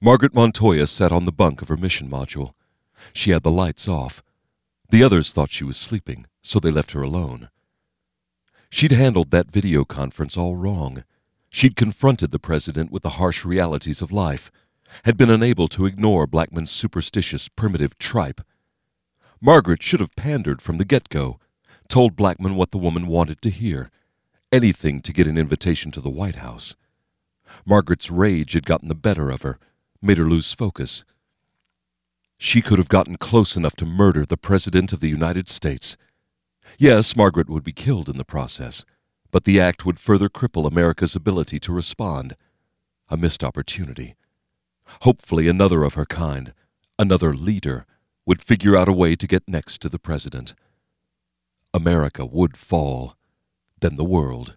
Margaret 0.00 0.34
Montoya 0.34 0.86
sat 0.86 1.12
on 1.12 1.26
the 1.26 1.32
bunk 1.32 1.60
of 1.60 1.68
her 1.68 1.76
mission 1.76 2.08
module. 2.08 2.54
She 3.12 3.32
had 3.32 3.42
the 3.42 3.50
lights 3.50 3.88
off. 3.88 4.22
The 4.88 5.04
others 5.04 5.34
thought 5.34 5.50
she 5.50 5.64
was 5.64 5.76
sleeping, 5.76 6.24
so 6.40 6.60
they 6.60 6.70
left 6.70 6.92
her 6.92 7.02
alone. 7.02 7.50
She'd 8.70 8.92
handled 8.92 9.32
that 9.32 9.52
video 9.52 9.84
conference 9.84 10.38
all 10.38 10.56
wrong. 10.56 11.04
She'd 11.56 11.74
confronted 11.74 12.32
the 12.32 12.38
president 12.38 12.92
with 12.92 13.02
the 13.02 13.16
harsh 13.16 13.42
realities 13.42 14.02
of 14.02 14.12
life, 14.12 14.52
had 15.06 15.16
been 15.16 15.30
unable 15.30 15.68
to 15.68 15.86
ignore 15.86 16.26
Blackman's 16.26 16.70
superstitious, 16.70 17.48
primitive 17.48 17.96
tripe. 17.96 18.42
Margaret 19.40 19.82
should 19.82 20.00
have 20.00 20.14
pandered 20.16 20.60
from 20.60 20.76
the 20.76 20.84
get 20.84 21.08
go, 21.08 21.40
told 21.88 22.14
Blackman 22.14 22.56
what 22.56 22.72
the 22.72 22.76
woman 22.76 23.06
wanted 23.06 23.40
to 23.40 23.48
hear 23.48 23.90
anything 24.52 25.00
to 25.00 25.14
get 25.14 25.26
an 25.26 25.38
invitation 25.38 25.90
to 25.92 26.02
the 26.02 26.10
White 26.10 26.36
House. 26.36 26.76
Margaret's 27.64 28.10
rage 28.10 28.52
had 28.52 28.66
gotten 28.66 28.88
the 28.88 28.94
better 28.94 29.30
of 29.30 29.40
her, 29.40 29.58
made 30.02 30.18
her 30.18 30.28
lose 30.28 30.52
focus. 30.52 31.06
She 32.36 32.60
could 32.60 32.76
have 32.76 32.90
gotten 32.90 33.16
close 33.16 33.56
enough 33.56 33.76
to 33.76 33.86
murder 33.86 34.26
the 34.26 34.36
President 34.36 34.92
of 34.92 35.00
the 35.00 35.08
United 35.08 35.48
States. 35.48 35.96
Yes, 36.76 37.16
Margaret 37.16 37.48
would 37.48 37.64
be 37.64 37.72
killed 37.72 38.10
in 38.10 38.18
the 38.18 38.26
process, 38.26 38.84
but 39.30 39.44
the 39.44 39.60
act 39.60 39.84
would 39.84 39.98
further 39.98 40.28
cripple 40.28 40.66
America's 40.66 41.16
ability 41.16 41.58
to 41.60 41.72
respond. 41.72 42.36
A 43.08 43.16
missed 43.16 43.44
opportunity. 43.44 44.16
Hopefully, 45.02 45.48
another 45.48 45.84
of 45.84 45.94
her 45.94 46.06
kind, 46.06 46.52
another 46.98 47.34
leader, 47.34 47.86
would 48.24 48.42
figure 48.42 48.76
out 48.76 48.88
a 48.88 48.92
way 48.92 49.14
to 49.14 49.26
get 49.26 49.48
next 49.48 49.78
to 49.82 49.88
the 49.88 49.98
President. 49.98 50.54
America 51.72 52.24
would 52.24 52.56
fall, 52.56 53.16
then 53.80 53.96
the 53.96 54.04
world. 54.04 54.56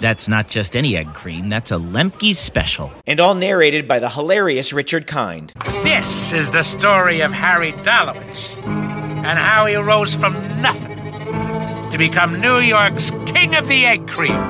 That's 0.00 0.28
not 0.28 0.48
just 0.48 0.76
any 0.76 0.96
egg 0.96 1.12
cream, 1.12 1.48
that's 1.48 1.72
a 1.72 1.76
Lemke's 1.76 2.38
special. 2.38 2.90
and 3.06 3.20
all 3.20 3.34
narrated 3.34 3.86
by 3.86 3.98
the 3.98 4.08
hilarious 4.08 4.72
Richard 4.72 5.06
Kind. 5.06 5.52
This 5.82 6.32
is 6.32 6.50
the 6.50 6.62
story 6.62 7.20
of 7.20 7.32
Harry 7.32 7.72
Dalowitz 7.72 8.56
and 8.66 9.38
how 9.38 9.66
he 9.66 9.76
rose 9.76 10.14
from 10.14 10.32
nothing 10.62 10.96
to 11.90 11.98
become 11.98 12.40
New 12.40 12.58
York's 12.58 13.10
King 13.26 13.54
of 13.54 13.68
the 13.68 13.84
Egg 13.84 14.08
Cream. 14.08 14.40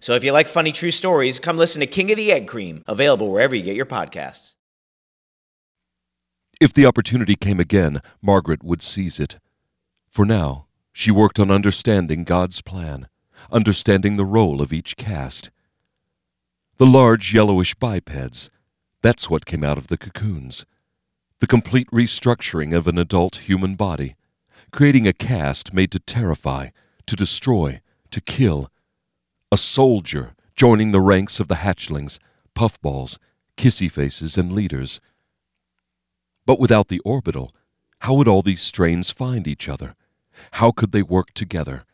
So 0.00 0.14
if 0.14 0.24
you 0.24 0.32
like 0.32 0.48
funny 0.48 0.72
true 0.72 0.90
stories, 0.90 1.38
come 1.38 1.56
listen 1.56 1.80
to 1.80 1.86
King 1.86 2.10
of 2.10 2.16
the 2.18 2.32
Egg 2.32 2.46
Cream, 2.48 2.82
available 2.86 3.30
wherever 3.30 3.54
you 3.54 3.62
get 3.62 3.76
your 3.76 3.86
podcasts. 3.86 4.56
If 6.60 6.72
the 6.74 6.84
opportunity 6.86 7.34
came 7.34 7.60
again, 7.60 8.02
Margaret 8.20 8.62
would 8.62 8.82
seize 8.82 9.18
it. 9.18 9.38
For 10.10 10.26
now, 10.26 10.66
she 10.92 11.10
worked 11.10 11.38
on 11.38 11.50
understanding 11.50 12.24
God's 12.24 12.60
plan, 12.60 13.08
understanding 13.50 14.16
the 14.16 14.24
role 14.24 14.60
of 14.62 14.72
each 14.72 14.96
caste. 14.96 15.50
The 16.78 16.86
large 16.86 17.34
yellowish 17.34 17.74
bipeds, 17.74 18.50
that's 19.02 19.28
what 19.28 19.46
came 19.46 19.64
out 19.64 19.78
of 19.78 19.88
the 19.88 19.98
cocoons. 19.98 20.64
The 21.40 21.46
complete 21.46 21.90
restructuring 21.90 22.74
of 22.74 22.86
an 22.86 22.98
adult 22.98 23.36
human 23.48 23.74
body, 23.74 24.14
creating 24.70 25.06
a 25.06 25.12
caste 25.12 25.72
made 25.72 25.90
to 25.92 25.98
terrify, 25.98 26.68
to 27.06 27.16
destroy, 27.16 27.80
to 28.10 28.20
kill. 28.20 28.70
A 29.50 29.56
soldier 29.56 30.34
joining 30.54 30.92
the 30.92 31.00
ranks 31.00 31.40
of 31.40 31.48
the 31.48 31.56
hatchlings, 31.56 32.18
puffballs, 32.54 33.18
kissy 33.56 33.90
faces, 33.90 34.38
and 34.38 34.52
leaders. 34.52 35.00
But 36.46 36.60
without 36.60 36.88
the 36.88 37.00
orbital, 37.00 37.54
how 38.00 38.14
would 38.14 38.28
all 38.28 38.42
these 38.42 38.62
strains 38.62 39.10
find 39.10 39.46
each 39.46 39.68
other? 39.68 39.94
How 40.52 40.70
could 40.70 40.92
they 40.92 41.02
work 41.02 41.32
together? 41.34 41.84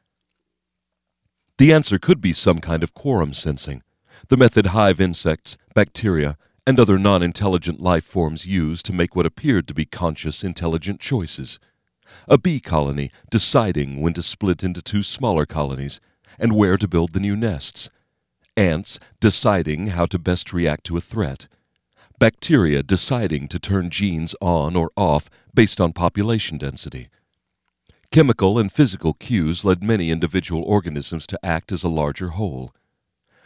The 1.59 1.73
answer 1.73 1.99
could 1.99 2.21
be 2.21 2.33
some 2.33 2.61
kind 2.61 2.83
of 2.85 2.95
quorum 2.95 3.35
sensing, 3.35 3.83
the 4.29 4.37
method 4.37 4.67
hive 4.67 5.01
insects, 5.01 5.57
bacteria, 5.75 6.37
and 6.67 6.79
other 6.79 6.99
non 6.99 7.23
intelligent 7.23 7.81
life 7.81 8.05
forms 8.05 8.47
use 8.47 8.83
to 8.85 8.93
make 8.93 9.17
what 9.17 9.27
appeared 9.27 9.67
to 9.69 9.75
be 9.75 9.85
conscious, 9.85 10.45
intelligent 10.45 11.01
choices. 11.01 11.59
A 12.29 12.39
bee 12.39 12.61
colony 12.61 13.11
deciding 13.31 14.01
when 14.01 14.15
to 14.15 14.23
split 14.23 14.63
into 14.63 14.83
two 14.83 15.03
smaller 15.03 15.47
colonies 15.47 16.01
and 16.39 16.55
where 16.55 16.77
to 16.77 16.89
build 16.89 17.13
the 17.13 17.21
new 17.21 17.37
nests. 17.37 17.91
Ants 18.57 18.99
deciding 19.21 19.89
how 19.89 20.07
to 20.07 20.19
best 20.19 20.53
react 20.53 20.85
to 20.85 20.97
a 20.97 21.01
threat. 21.01 21.49
Bacteria 22.19 22.83
deciding 22.83 23.49
to 23.49 23.59
turn 23.59 23.91
genes 23.91 24.35
on 24.41 24.75
or 24.75 24.91
off 24.97 25.31
based 25.55 25.81
on 25.81 25.93
population 25.93 26.59
density. 26.59 27.09
Chemical 28.11 28.59
and 28.59 28.73
physical 28.73 29.13
cues 29.13 29.65
led 29.65 29.83
many 29.83 30.11
individual 30.11 30.63
organisms 30.63 31.27
to 31.27 31.39
act 31.45 31.71
as 31.73 31.85
a 31.85 31.89
larger 31.89 32.29
whole. 32.29 32.75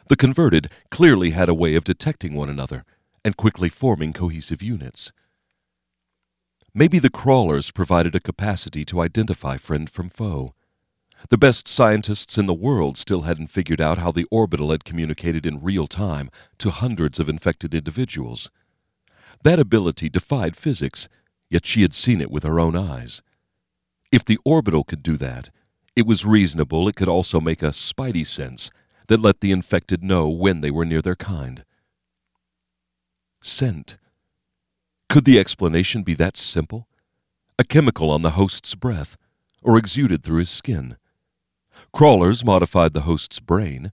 The 0.08 0.16
converted 0.16 0.68
clearly 0.90 1.30
had 1.30 1.48
a 1.48 1.54
way 1.54 1.74
of 1.74 1.84
detecting 1.84 2.34
one 2.34 2.48
another 2.48 2.84
and 3.24 3.36
quickly 3.36 3.68
forming 3.68 4.12
cohesive 4.12 4.62
units. 4.62 5.12
Maybe 6.74 6.98
the 6.98 7.10
crawlers 7.10 7.70
provided 7.70 8.14
a 8.14 8.20
capacity 8.20 8.84
to 8.86 9.00
identify 9.00 9.56
friend 9.56 9.90
from 9.90 10.08
foe. 10.08 10.54
The 11.28 11.38
best 11.38 11.68
scientists 11.68 12.38
in 12.38 12.46
the 12.46 12.54
world 12.54 12.96
still 12.96 13.22
hadn't 13.22 13.48
figured 13.48 13.80
out 13.80 13.98
how 13.98 14.12
the 14.12 14.26
orbital 14.30 14.70
had 14.70 14.84
communicated 14.84 15.44
in 15.44 15.62
real 15.62 15.86
time 15.86 16.30
to 16.58 16.70
hundreds 16.70 17.20
of 17.20 17.28
infected 17.28 17.74
individuals. 17.74 18.50
That 19.42 19.58
ability 19.58 20.08
defied 20.08 20.56
physics, 20.56 21.08
yet 21.50 21.66
she 21.66 21.82
had 21.82 21.94
seen 21.94 22.20
it 22.20 22.30
with 22.30 22.44
her 22.44 22.58
own 22.58 22.76
eyes. 22.76 23.22
If 24.12 24.26
the 24.26 24.38
orbital 24.44 24.84
could 24.84 25.02
do 25.02 25.16
that, 25.16 25.48
it 25.96 26.06
was 26.06 26.26
reasonable 26.26 26.86
it 26.86 26.96
could 26.96 27.08
also 27.08 27.40
make 27.40 27.62
a 27.62 27.72
spidey 27.72 28.26
sense 28.26 28.70
that 29.08 29.20
let 29.20 29.40
the 29.40 29.50
infected 29.50 30.04
know 30.04 30.28
when 30.28 30.60
they 30.60 30.70
were 30.70 30.84
near 30.84 31.00
their 31.00 31.16
kind. 31.16 31.64
Scent. 33.40 33.96
Could 35.08 35.24
the 35.24 35.38
explanation 35.38 36.02
be 36.02 36.14
that 36.14 36.36
simple? 36.36 36.86
A 37.58 37.64
chemical 37.64 38.10
on 38.10 38.22
the 38.22 38.30
host's 38.30 38.74
breath, 38.74 39.16
or 39.62 39.78
exuded 39.78 40.22
through 40.22 40.40
his 40.40 40.50
skin. 40.50 40.96
Crawlers 41.92 42.44
modified 42.44 42.92
the 42.92 43.02
host's 43.02 43.40
brain. 43.40 43.92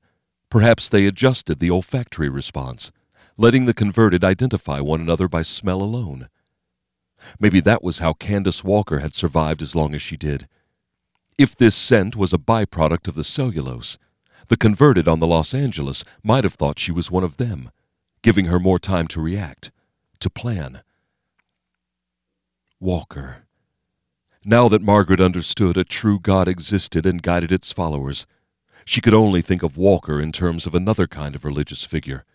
Perhaps 0.49 0.89
they 0.89 1.05
adjusted 1.05 1.59
the 1.59 1.71
olfactory 1.71 2.29
response, 2.29 2.91
letting 3.37 3.65
the 3.65 3.73
converted 3.73 4.23
identify 4.23 4.79
one 4.79 4.99
another 4.99 5.27
by 5.27 5.43
smell 5.43 5.81
alone. 5.81 6.27
Maybe 7.39 7.59
that 7.61 7.83
was 7.83 7.99
how 7.99 8.13
Candace 8.13 8.63
Walker 8.63 8.99
had 8.99 9.13
survived 9.13 9.61
as 9.61 9.75
long 9.75 9.93
as 9.93 10.01
she 10.01 10.17
did. 10.17 10.47
If 11.37 11.55
this 11.55 11.75
scent 11.75 12.15
was 12.15 12.33
a 12.33 12.37
byproduct 12.37 13.07
of 13.07 13.15
the 13.15 13.23
cellulose, 13.23 13.97
the 14.47 14.57
converted 14.57 15.07
on 15.07 15.19
the 15.19 15.27
Los 15.27 15.53
Angeles 15.53 16.03
might 16.23 16.43
have 16.43 16.55
thought 16.55 16.79
she 16.79 16.91
was 16.91 17.11
one 17.11 17.23
of 17.23 17.37
them, 17.37 17.71
giving 18.21 18.45
her 18.45 18.59
more 18.59 18.79
time 18.79 19.07
to 19.07 19.21
react, 19.21 19.71
to 20.19 20.29
plan. 20.29 20.81
Walker. 22.79 23.43
Now 24.45 24.67
that 24.69 24.81
Margaret 24.81 25.19
understood 25.19 25.77
a 25.77 25.83
true 25.83 26.19
God 26.19 26.47
existed 26.47 27.05
and 27.05 27.21
guided 27.21 27.51
its 27.51 27.71
followers, 27.71 28.25
she 28.85 29.01
could 29.01 29.13
only 29.13 29.41
think 29.41 29.61
of 29.63 29.77
Walker 29.77 30.19
in 30.19 30.31
terms 30.31 30.65
of 30.65 30.73
another 30.73 31.05
kind 31.05 31.35
of 31.35 31.45
religious 31.45 31.83
figure. 31.83 32.25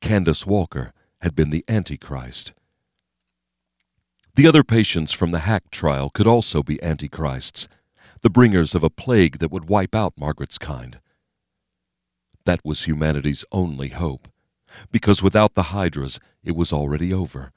Candace 0.00 0.46
Walker 0.46 0.92
had 1.22 1.34
been 1.34 1.50
the 1.50 1.64
Antichrist. 1.68 2.52
The 4.36 4.46
other 4.46 4.62
patients 4.62 5.12
from 5.12 5.32
the 5.32 5.40
HAC 5.40 5.70
trial 5.70 6.08
could 6.08 6.26
also 6.26 6.62
be 6.62 6.82
Antichrists, 6.82 7.68
the 8.22 8.30
bringers 8.30 8.74
of 8.74 8.84
a 8.84 8.90
plague 8.90 9.38
that 9.38 9.50
would 9.50 9.68
wipe 9.68 9.94
out 9.94 10.14
Margaret's 10.16 10.58
kind. 10.58 11.00
That 12.44 12.60
was 12.64 12.84
humanity's 12.84 13.44
only 13.50 13.88
hope, 13.88 14.28
because 14.92 15.22
without 15.22 15.54
the 15.54 15.74
Hydras, 15.74 16.20
it 16.44 16.54
was 16.54 16.72
already 16.72 17.12
over. 17.12 17.50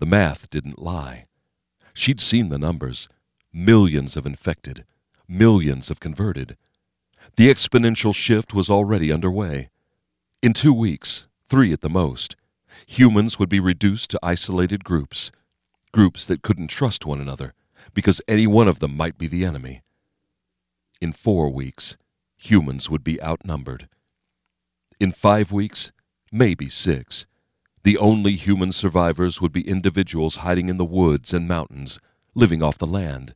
The 0.00 0.06
math 0.06 0.50
didn't 0.50 0.82
lie. 0.82 1.26
She'd 1.94 2.20
seen 2.20 2.48
the 2.48 2.58
numbers 2.58 3.08
millions 3.52 4.16
of 4.16 4.24
infected, 4.24 4.84
millions 5.28 5.90
of 5.90 6.00
converted. 6.00 6.56
The 7.36 7.48
exponential 7.48 8.14
shift 8.14 8.54
was 8.54 8.70
already 8.70 9.12
underway. 9.12 9.68
In 10.42 10.54
two 10.54 10.72
weeks, 10.72 11.28
three 11.48 11.72
at 11.72 11.82
the 11.82 11.90
most, 11.90 12.34
humans 12.86 13.38
would 13.38 13.50
be 13.50 13.60
reduced 13.60 14.10
to 14.10 14.18
isolated 14.22 14.84
groups 14.84 15.30
groups 15.92 16.26
that 16.26 16.42
couldn't 16.42 16.68
trust 16.68 17.06
one 17.06 17.20
another 17.20 17.54
because 17.94 18.20
any 18.26 18.46
one 18.46 18.68
of 18.68 18.80
them 18.80 18.96
might 18.96 19.18
be 19.18 19.26
the 19.26 19.44
enemy. 19.44 19.82
In 21.00 21.12
four 21.12 21.50
weeks, 21.50 21.96
humans 22.36 22.88
would 22.88 23.04
be 23.04 23.22
outnumbered. 23.22 23.88
In 24.98 25.12
five 25.12 25.52
weeks, 25.52 25.92
maybe 26.30 26.68
six, 26.68 27.26
the 27.82 27.98
only 27.98 28.36
human 28.36 28.72
survivors 28.72 29.40
would 29.40 29.52
be 29.52 29.68
individuals 29.68 30.36
hiding 30.36 30.68
in 30.68 30.76
the 30.76 30.84
woods 30.84 31.34
and 31.34 31.48
mountains, 31.48 31.98
living 32.34 32.62
off 32.62 32.78
the 32.78 32.86
land. 32.86 33.34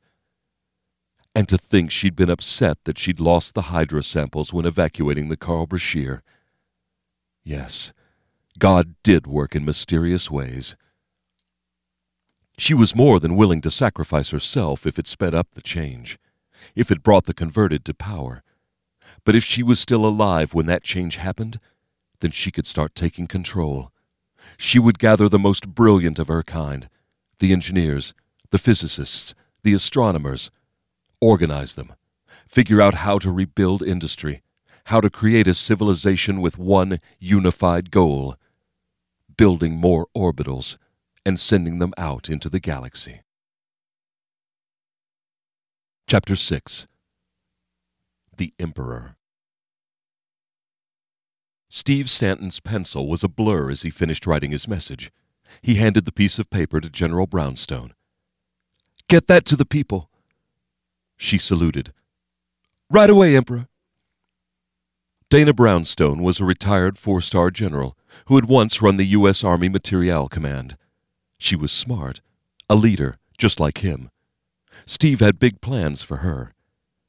And 1.34 1.48
to 1.48 1.58
think 1.58 1.90
she'd 1.90 2.16
been 2.16 2.30
upset 2.30 2.78
that 2.84 2.98
she'd 2.98 3.20
lost 3.20 3.54
the 3.54 3.62
Hydra 3.62 4.02
samples 4.02 4.52
when 4.52 4.64
evacuating 4.64 5.28
the 5.28 5.36
Carl 5.36 5.66
Brashear. 5.66 6.22
Yes, 7.44 7.92
God 8.58 8.94
did 9.02 9.26
work 9.26 9.54
in 9.54 9.64
mysterious 9.64 10.30
ways. 10.30 10.76
She 12.58 12.72
was 12.72 12.94
more 12.94 13.20
than 13.20 13.36
willing 13.36 13.60
to 13.62 13.70
sacrifice 13.70 14.30
herself 14.30 14.86
if 14.86 14.98
it 14.98 15.06
sped 15.06 15.34
up 15.34 15.48
the 15.52 15.60
change, 15.60 16.18
if 16.74 16.90
it 16.90 17.02
brought 17.02 17.24
the 17.24 17.34
converted 17.34 17.84
to 17.84 17.94
power. 17.94 18.42
But 19.24 19.34
if 19.34 19.44
she 19.44 19.62
was 19.62 19.78
still 19.78 20.06
alive 20.06 20.54
when 20.54 20.66
that 20.66 20.82
change 20.82 21.16
happened, 21.16 21.60
then 22.20 22.30
she 22.30 22.50
could 22.50 22.66
start 22.66 22.94
taking 22.94 23.26
control. 23.26 23.92
She 24.56 24.78
would 24.78 24.98
gather 24.98 25.28
the 25.28 25.38
most 25.38 25.68
brilliant 25.68 26.18
of 26.18 26.28
her 26.28 26.42
kind 26.42 26.88
the 27.38 27.52
engineers, 27.52 28.14
the 28.50 28.56
physicists, 28.56 29.34
the 29.62 29.74
astronomers, 29.74 30.50
organize 31.20 31.74
them, 31.74 31.92
figure 32.46 32.80
out 32.80 32.94
how 32.94 33.18
to 33.18 33.30
rebuild 33.30 33.82
industry, 33.82 34.42
how 34.84 35.02
to 35.02 35.10
create 35.10 35.46
a 35.46 35.52
civilization 35.52 36.40
with 36.40 36.56
one 36.56 36.98
unified 37.18 37.90
goal 37.90 38.36
building 39.36 39.74
more 39.74 40.06
orbitals 40.16 40.78
and 41.26 41.40
sending 41.40 41.80
them 41.80 41.92
out 41.98 42.30
into 42.30 42.48
the 42.48 42.60
galaxy. 42.60 43.22
Chapter 46.06 46.36
6 46.36 46.86
The 48.36 48.54
Emperor 48.60 49.16
Steve 51.68 52.08
Stanton's 52.08 52.60
pencil 52.60 53.08
was 53.08 53.24
a 53.24 53.28
blur 53.28 53.70
as 53.70 53.82
he 53.82 53.90
finished 53.90 54.24
writing 54.24 54.52
his 54.52 54.68
message. 54.68 55.10
He 55.60 55.74
handed 55.74 56.04
the 56.04 56.12
piece 56.12 56.38
of 56.38 56.48
paper 56.48 56.80
to 56.80 56.88
General 56.88 57.26
Brownstone. 57.26 57.92
Get 59.08 59.26
that 59.26 59.44
to 59.46 59.56
the 59.56 59.66
people. 59.66 60.08
She 61.16 61.38
saluted. 61.38 61.92
Right 62.88 63.10
away, 63.10 63.34
Emperor. 63.34 63.66
Dana 65.28 65.52
Brownstone 65.52 66.22
was 66.22 66.38
a 66.38 66.44
retired 66.44 66.98
four 66.98 67.20
star 67.20 67.50
general 67.50 67.98
who 68.26 68.36
had 68.36 68.44
once 68.44 68.80
run 68.80 68.96
the 68.96 69.06
U.S. 69.06 69.42
Army 69.42 69.68
Materiel 69.68 70.28
Command. 70.28 70.76
She 71.38 71.56
was 71.56 71.72
smart, 71.72 72.20
a 72.68 72.74
leader, 72.74 73.16
just 73.38 73.60
like 73.60 73.78
him. 73.78 74.10
Steve 74.84 75.20
had 75.20 75.38
big 75.38 75.60
plans 75.60 76.02
for 76.02 76.18
her. 76.18 76.52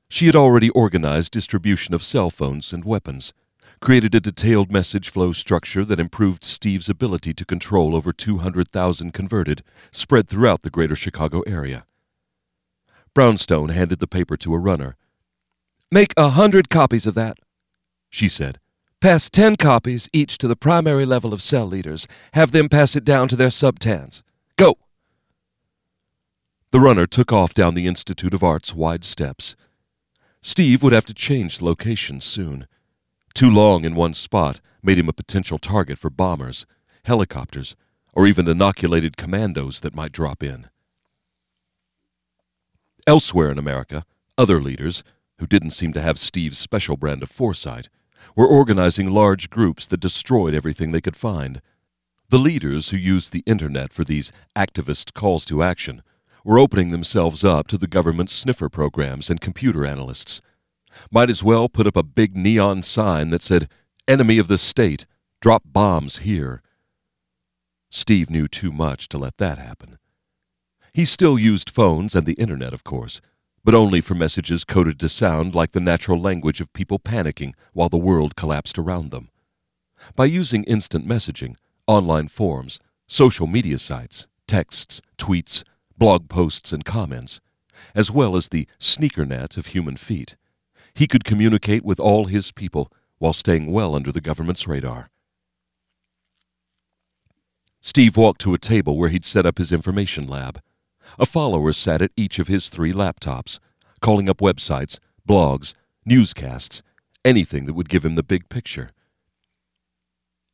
She 0.10 0.26
had 0.26 0.36
already 0.36 0.70
organized 0.70 1.32
distribution 1.32 1.94
of 1.94 2.04
cell 2.04 2.30
phones 2.30 2.72
and 2.72 2.86
weapons, 2.86 3.34
created 3.82 4.16
a 4.16 4.20
detailed 4.20 4.72
message 4.72 5.10
flow 5.10 5.32
structure 5.32 5.86
that 5.86 6.00
improved 6.00 6.44
Steve's 6.44 6.90
ability 6.90 7.34
to 7.34 7.46
control 7.46 7.96
over 7.96 8.12
200,000 8.12 9.13
converted, 9.13 9.63
spread 9.92 10.28
throughout 10.28 10.62
the 10.62 10.70
greater 10.70 10.96
Chicago 10.96 11.42
area. 11.42 11.86
Brownstone 13.13 13.70
handed 13.70 14.00
the 14.00 14.08
paper 14.08 14.38
to 14.38 14.54
a 14.54 14.60
runner. 14.60 14.96
Make 15.92 16.13
a 16.18 16.30
hundred 16.30 16.70
copies 16.70 17.08
of 17.08 17.16
that, 17.16 17.38
she 18.10 18.28
said. 18.28 18.60
Pass 19.00 19.30
10 19.30 19.58
copies 19.58 20.10
each 20.12 20.40
to 20.40 20.48
the 20.48 20.56
primary 20.56 21.06
level 21.06 21.32
of 21.32 21.42
cell 21.42 21.68
leaders. 21.68 22.08
Have 22.34 22.52
them 22.52 22.68
pass 22.68 22.96
it 22.96 23.06
down 23.06 23.28
to 23.28 23.36
their 23.36 23.50
subtans. 23.50 24.24
Go! 24.56 24.76
The 26.72 26.80
runner 26.80 27.06
took 27.06 27.32
off 27.32 27.54
down 27.54 27.76
the 27.76 27.86
Institute 27.86 28.34
of 28.34 28.44
Art's 28.44 28.74
wide 28.74 29.04
steps. 29.04 29.56
Steve 30.42 30.82
would 30.82 30.94
have 30.94 31.06
to 31.06 31.14
change 31.14 31.62
location 31.62 32.22
soon. 32.22 32.68
Too 33.36 33.52
long 33.52 33.86
in 33.86 33.94
one 33.94 34.16
spot 34.16 34.62
made 34.82 34.98
him 34.98 35.10
a 35.10 35.14
potential 35.14 35.60
target 35.60 36.00
for 36.00 36.10
bombers, 36.10 36.66
helicopters, 37.06 37.76
or 38.14 38.26
even 38.26 38.48
inoculated 38.48 39.16
commandos 39.16 39.82
that 39.82 39.96
might 39.96 40.12
drop 40.12 40.42
in. 40.42 40.70
Elsewhere 43.06 43.52
in 43.52 43.60
America, 43.60 44.06
other 44.40 44.60
leaders, 44.60 45.04
who 45.38 45.46
didn't 45.46 45.70
seem 45.70 45.94
to 45.94 46.02
have 46.02 46.18
Steve's 46.18 46.58
special 46.58 46.98
brand 46.98 47.22
of 47.22 47.30
foresight, 47.30 47.90
were 48.36 48.48
organizing 48.48 49.10
large 49.10 49.50
groups 49.50 49.88
that 49.88 50.00
destroyed 50.00 50.54
everything 50.54 50.92
they 50.92 51.02
could 51.02 51.16
find. 51.16 51.62
The 52.30 52.38
leaders 52.38 52.90
who 52.90 52.98
used 52.98 53.32
the 53.32 53.44
internet 53.46 53.94
for 53.94 54.04
these 54.04 54.32
activist 54.56 55.13
calls 55.13 55.46
to 55.46 55.63
action 55.63 56.04
were 56.44 56.60
opening 56.60 56.92
themselves 56.92 57.44
up 57.44 57.68
to 57.68 57.78
the 57.78 57.88
government's 57.88 58.34
sniffer 58.34 58.70
programs 58.70 59.30
and 59.30 59.42
computer 59.42 59.86
analysts. 59.86 60.42
Might 61.12 61.30
as 61.30 61.44
well 61.44 61.70
put 61.70 61.88
up 61.88 61.96
a 61.96 62.04
big 62.04 62.36
neon 62.36 62.84
sign 62.84 63.30
that 63.30 63.44
said, 63.44 63.70
Enemy 64.08 64.38
of 64.38 64.48
the 64.48 64.58
State, 64.58 65.06
drop 65.42 65.63
bombs 65.66 66.20
here. 66.20 66.62
Steve 67.90 68.30
knew 68.30 68.48
too 68.48 68.72
much 68.72 69.08
to 69.10 69.18
let 69.18 69.38
that 69.38 69.58
happen. 69.58 69.98
He 70.94 71.06
still 71.06 71.38
used 71.38 71.70
phones 71.70 72.16
and 72.16 72.26
the 72.26 72.34
internet, 72.34 72.74
of 72.74 72.84
course, 72.84 73.22
but 73.67 73.75
only 73.75 73.99
for 73.99 74.15
messages 74.15 74.63
coded 74.63 74.97
to 74.97 75.10
sound 75.10 75.53
like 75.53 75.73
the 75.73 75.82
natural 75.82 76.17
language 76.17 76.62
of 76.62 76.71
people 76.71 76.97
panicking 76.97 77.53
while 77.73 77.89
the 77.89 77.97
world 77.97 78.34
collapsed 78.38 78.80
around 78.80 79.12
them. 79.12 79.27
By 80.15 80.23
using 80.23 80.63
instant 80.63 81.06
messaging, 81.06 81.58
online 81.86 82.30
forums, 82.30 82.80
social 83.08 83.45
media 83.45 83.77
sites, 83.77 84.25
texts, 84.47 85.01
tweets, 85.17 85.65
blog 85.97 86.30
posts, 86.30 86.71
and 86.71 86.86
comments, 86.86 87.41
as 87.93 88.10
well 88.10 88.38
as 88.38 88.47
the 88.47 88.69
sneaker 88.80 89.25
net 89.25 89.58
of 89.58 89.65
human 89.65 89.97
feet, 89.97 90.38
he 90.93 91.06
could 91.06 91.25
communicate 91.25 91.84
with 91.84 91.99
all 91.99 92.27
his 92.27 92.53
people 92.53 92.89
while 93.17 93.34
staying 93.34 93.69
well 93.69 93.95
under 93.95 94.13
the 94.13 94.21
government's 94.21 94.65
radar. 94.65 95.10
Steve 97.82 98.15
walked 98.15 98.39
to 98.39 98.53
a 98.53 98.58
table 98.58 98.97
where 98.97 99.10
he'd 99.10 99.25
set 99.25 99.45
up 99.45 99.58
his 99.58 99.73
information 99.73 100.25
lab. 100.25 100.62
A 101.20 101.26
follower 101.26 101.74
sat 101.74 102.02
at 102.02 102.12
each 102.15 102.39
of 102.39 102.48
his 102.48 102.70
three 102.70 102.93
laptops, 102.93 103.60
calling 104.02 104.30
up 104.30 104.38
websites, 104.38 105.00
blogs, 105.28 105.74
newscasts, 106.06 106.82
anything 107.26 107.65
that 107.65 107.74
would 107.74 107.89
give 107.89 108.06
him 108.06 108.15
the 108.15 108.24
big 108.24 108.50
picture. 108.50 108.91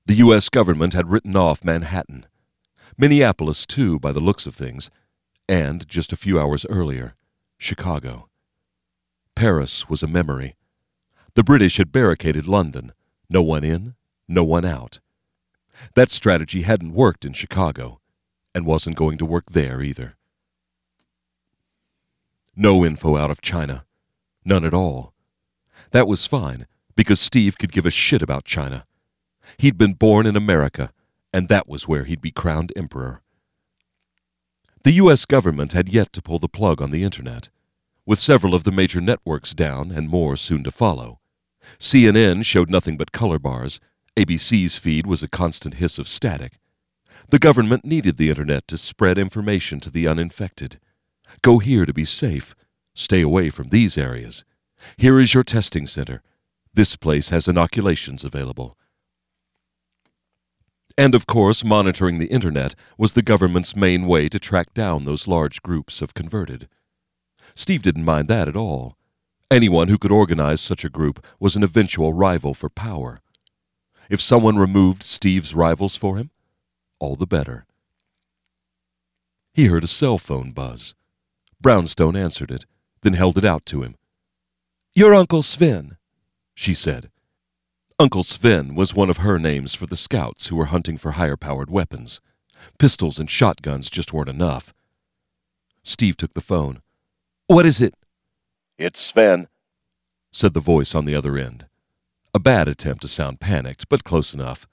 The 0.06 0.16
U.S. 0.16 0.50
government 0.50 0.94
had 0.94 1.10
written 1.10 1.36
off 1.36 1.64
Manhattan, 1.64 2.26
Minneapolis, 2.98 3.66
too, 3.66 4.00
by 4.00 4.12
the 4.12 4.20
looks 4.20 4.46
of 4.46 4.56
things, 4.56 4.90
and, 5.50 5.88
just 5.88 6.14
a 6.14 6.18
few 6.18 6.40
hours 6.40 6.66
earlier, 6.70 7.16
Chicago. 7.58 8.30
Paris 9.36 9.90
was 9.90 10.04
a 10.04 10.08
memory. 10.08 10.56
The 11.36 11.44
British 11.44 11.78
had 11.78 11.92
barricaded 11.92 12.48
London, 12.48 12.94
no 13.30 13.42
one 13.42 13.64
in, 13.64 13.96
no 14.28 14.44
one 14.44 14.66
out. 14.66 15.00
That 15.96 16.12
strategy 16.12 16.62
hadn't 16.62 16.94
worked 16.94 17.26
in 17.26 17.34
Chicago, 17.34 18.00
and 18.54 18.66
wasn't 18.66 18.96
going 18.96 19.18
to 19.18 19.26
work 19.26 19.52
there 19.52 19.82
either. 19.82 20.16
No 22.56 22.86
info 22.86 23.18
out 23.18 23.32
of 23.32 23.42
China. 23.42 23.86
None 24.46 24.66
at 24.66 24.74
all. 24.74 25.14
That 25.92 26.08
was 26.08 26.28
fine, 26.28 26.68
because 26.96 27.20
Steve 27.20 27.58
could 27.58 27.72
give 27.72 27.86
a 27.86 27.92
shit 27.92 28.22
about 28.22 28.46
China. 28.46 28.86
He'd 29.58 29.78
been 29.78 29.94
born 29.94 30.26
in 30.26 30.36
America, 30.36 30.92
and 31.34 31.48
that 31.48 31.68
was 31.68 31.88
where 31.88 32.04
he'd 32.04 32.22
be 32.22 32.32
crowned 32.32 32.72
emperor. 32.76 33.22
The 34.84 34.94
U.S. 34.94 35.26
government 35.26 35.74
had 35.74 35.90
yet 35.90 36.12
to 36.14 36.22
pull 36.22 36.40
the 36.40 36.50
plug 36.50 36.82
on 36.82 36.92
the 36.92 37.04
Internet, 37.04 37.50
with 38.06 38.20
several 38.20 38.54
of 38.54 38.66
the 38.66 38.72
major 38.72 39.00
networks 39.00 39.54
down 39.54 39.92
and 39.92 40.10
more 40.10 40.36
soon 40.36 40.64
to 40.64 40.72
follow. 40.72 41.20
CNN 41.80 42.44
showed 42.44 42.70
nothing 42.70 42.98
but 42.98 43.14
color 43.14 43.40
bars. 43.40 43.80
ABC's 44.18 44.78
feed 44.78 45.08
was 45.08 45.24
a 45.24 45.30
constant 45.30 45.76
hiss 45.76 45.98
of 45.98 46.08
static. 46.08 46.60
The 47.30 47.40
government 47.40 47.86
needed 47.86 48.18
the 48.18 48.30
Internet 48.30 48.68
to 48.68 48.78
spread 48.78 49.18
information 49.18 49.80
to 49.80 49.90
the 49.90 50.08
uninfected. 50.08 50.80
Go 51.42 51.60
here 51.60 51.86
to 51.86 51.94
be 51.94 52.06
safe. 52.06 52.56
Stay 52.96 53.22
away 53.22 53.50
from 53.50 53.70
these 53.70 53.98
areas. 53.98 54.46
Here 54.98 55.20
is 55.20 55.34
your 55.34 55.44
testing 55.44 55.88
center. 55.88 56.22
This 56.74 56.96
place 56.96 57.30
has 57.30 57.48
inoculations 57.48 58.24
available. 58.24 58.78
And 60.98 61.16
of 61.16 61.26
course, 61.26 61.64
monitoring 61.64 62.20
the 62.20 62.28
Internet 62.28 62.76
was 62.98 63.14
the 63.14 63.22
government's 63.24 63.76
main 63.76 64.06
way 64.06 64.30
to 64.30 64.40
track 64.40 64.74
down 64.74 65.06
those 65.06 65.28
large 65.28 65.64
groups 65.64 66.02
of 66.02 66.14
converted. 66.14 66.68
Steve 67.56 67.82
didn't 67.82 68.06
mind 68.06 68.28
that 68.28 68.48
at 68.48 68.56
all. 68.56 68.98
Anyone 69.50 69.88
who 69.88 69.98
could 69.98 70.12
organize 70.12 70.62
such 70.62 70.84
a 70.84 70.90
group 70.90 71.26
was 71.40 71.56
an 71.56 71.64
eventual 71.64 72.14
rival 72.14 72.54
for 72.54 72.70
power. 72.70 73.20
If 74.10 74.22
someone 74.22 74.58
removed 74.58 75.04
Steve's 75.04 75.56
rivals 75.56 75.96
for 75.96 76.18
him, 76.18 76.32
all 77.00 77.16
the 77.16 77.28
better. 77.28 77.66
He 79.54 79.66
heard 79.66 79.84
a 79.84 79.88
cell 79.88 80.18
phone 80.18 80.52
buzz. 80.52 80.96
Brownstone 81.64 82.18
answered 82.18 82.52
it, 82.52 82.66
then 83.02 83.14
held 83.14 83.38
it 83.38 83.46
out 83.46 83.66
to 83.68 83.84
him. 83.84 83.96
Your 84.94 85.16
Uncle 85.16 85.42
Sven, 85.42 85.98
she 86.54 86.74
said. 86.74 87.10
Uncle 87.98 88.24
Sven 88.24 88.76
was 88.76 88.94
one 88.94 89.10
of 89.10 89.18
her 89.18 89.40
names 89.40 89.74
for 89.74 89.86
the 89.86 89.96
scouts 89.96 90.48
who 90.48 90.58
were 90.58 90.66
hunting 90.66 90.98
for 90.98 91.12
higher 91.12 91.38
powered 91.38 91.72
weapons. 91.72 92.20
Pistols 92.78 93.18
and 93.18 93.32
shotguns 93.32 93.90
just 93.90 94.12
weren't 94.12 94.28
enough. 94.28 94.74
Steve 95.84 96.18
took 96.18 96.34
the 96.34 96.42
phone. 96.42 96.82
What 97.48 97.66
is 97.66 97.82
it? 97.82 97.96
It's 98.78 99.00
Sven, 99.00 99.48
said 100.34 100.54
the 100.54 100.60
voice 100.60 100.94
on 100.94 101.06
the 101.06 101.16
other 101.16 101.38
end. 101.38 101.66
A 102.34 102.40
bad 102.40 102.68
attempt 102.68 103.04
to 103.04 103.08
sound 103.08 103.40
panicked, 103.40 103.88
but 103.88 104.04
close 104.04 104.34
enough. 104.34 104.68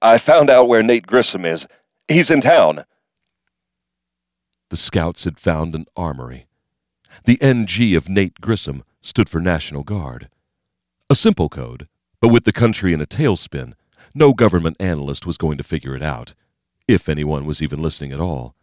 I 0.00 0.18
found 0.18 0.48
out 0.48 0.68
where 0.68 0.82
Nate 0.82 1.08
Grissom 1.08 1.44
is. 1.44 1.66
He's 2.06 2.30
in 2.30 2.40
town. 2.40 2.84
The 4.68 4.76
scouts 4.76 5.24
had 5.24 5.38
found 5.38 5.74
an 5.74 5.86
armory. 5.96 6.46
The 7.24 7.40
NG 7.40 7.94
of 7.94 8.08
Nate 8.08 8.40
Grissom 8.40 8.82
stood 9.00 9.28
for 9.28 9.40
National 9.40 9.84
Guard. 9.84 10.28
A 11.08 11.14
simple 11.14 11.48
code, 11.48 11.88
but 12.20 12.28
with 12.28 12.44
the 12.44 12.52
country 12.52 12.92
in 12.92 13.00
a 13.00 13.06
tailspin, 13.06 13.74
no 14.14 14.32
government 14.32 14.76
analyst 14.80 15.24
was 15.26 15.38
going 15.38 15.56
to 15.58 15.64
figure 15.64 15.94
it 15.94 16.02
out, 16.02 16.34
if 16.88 17.08
anyone 17.08 17.44
was 17.46 17.62
even 17.62 17.80
listening 17.80 18.12
at 18.12 18.20
all. 18.20 18.54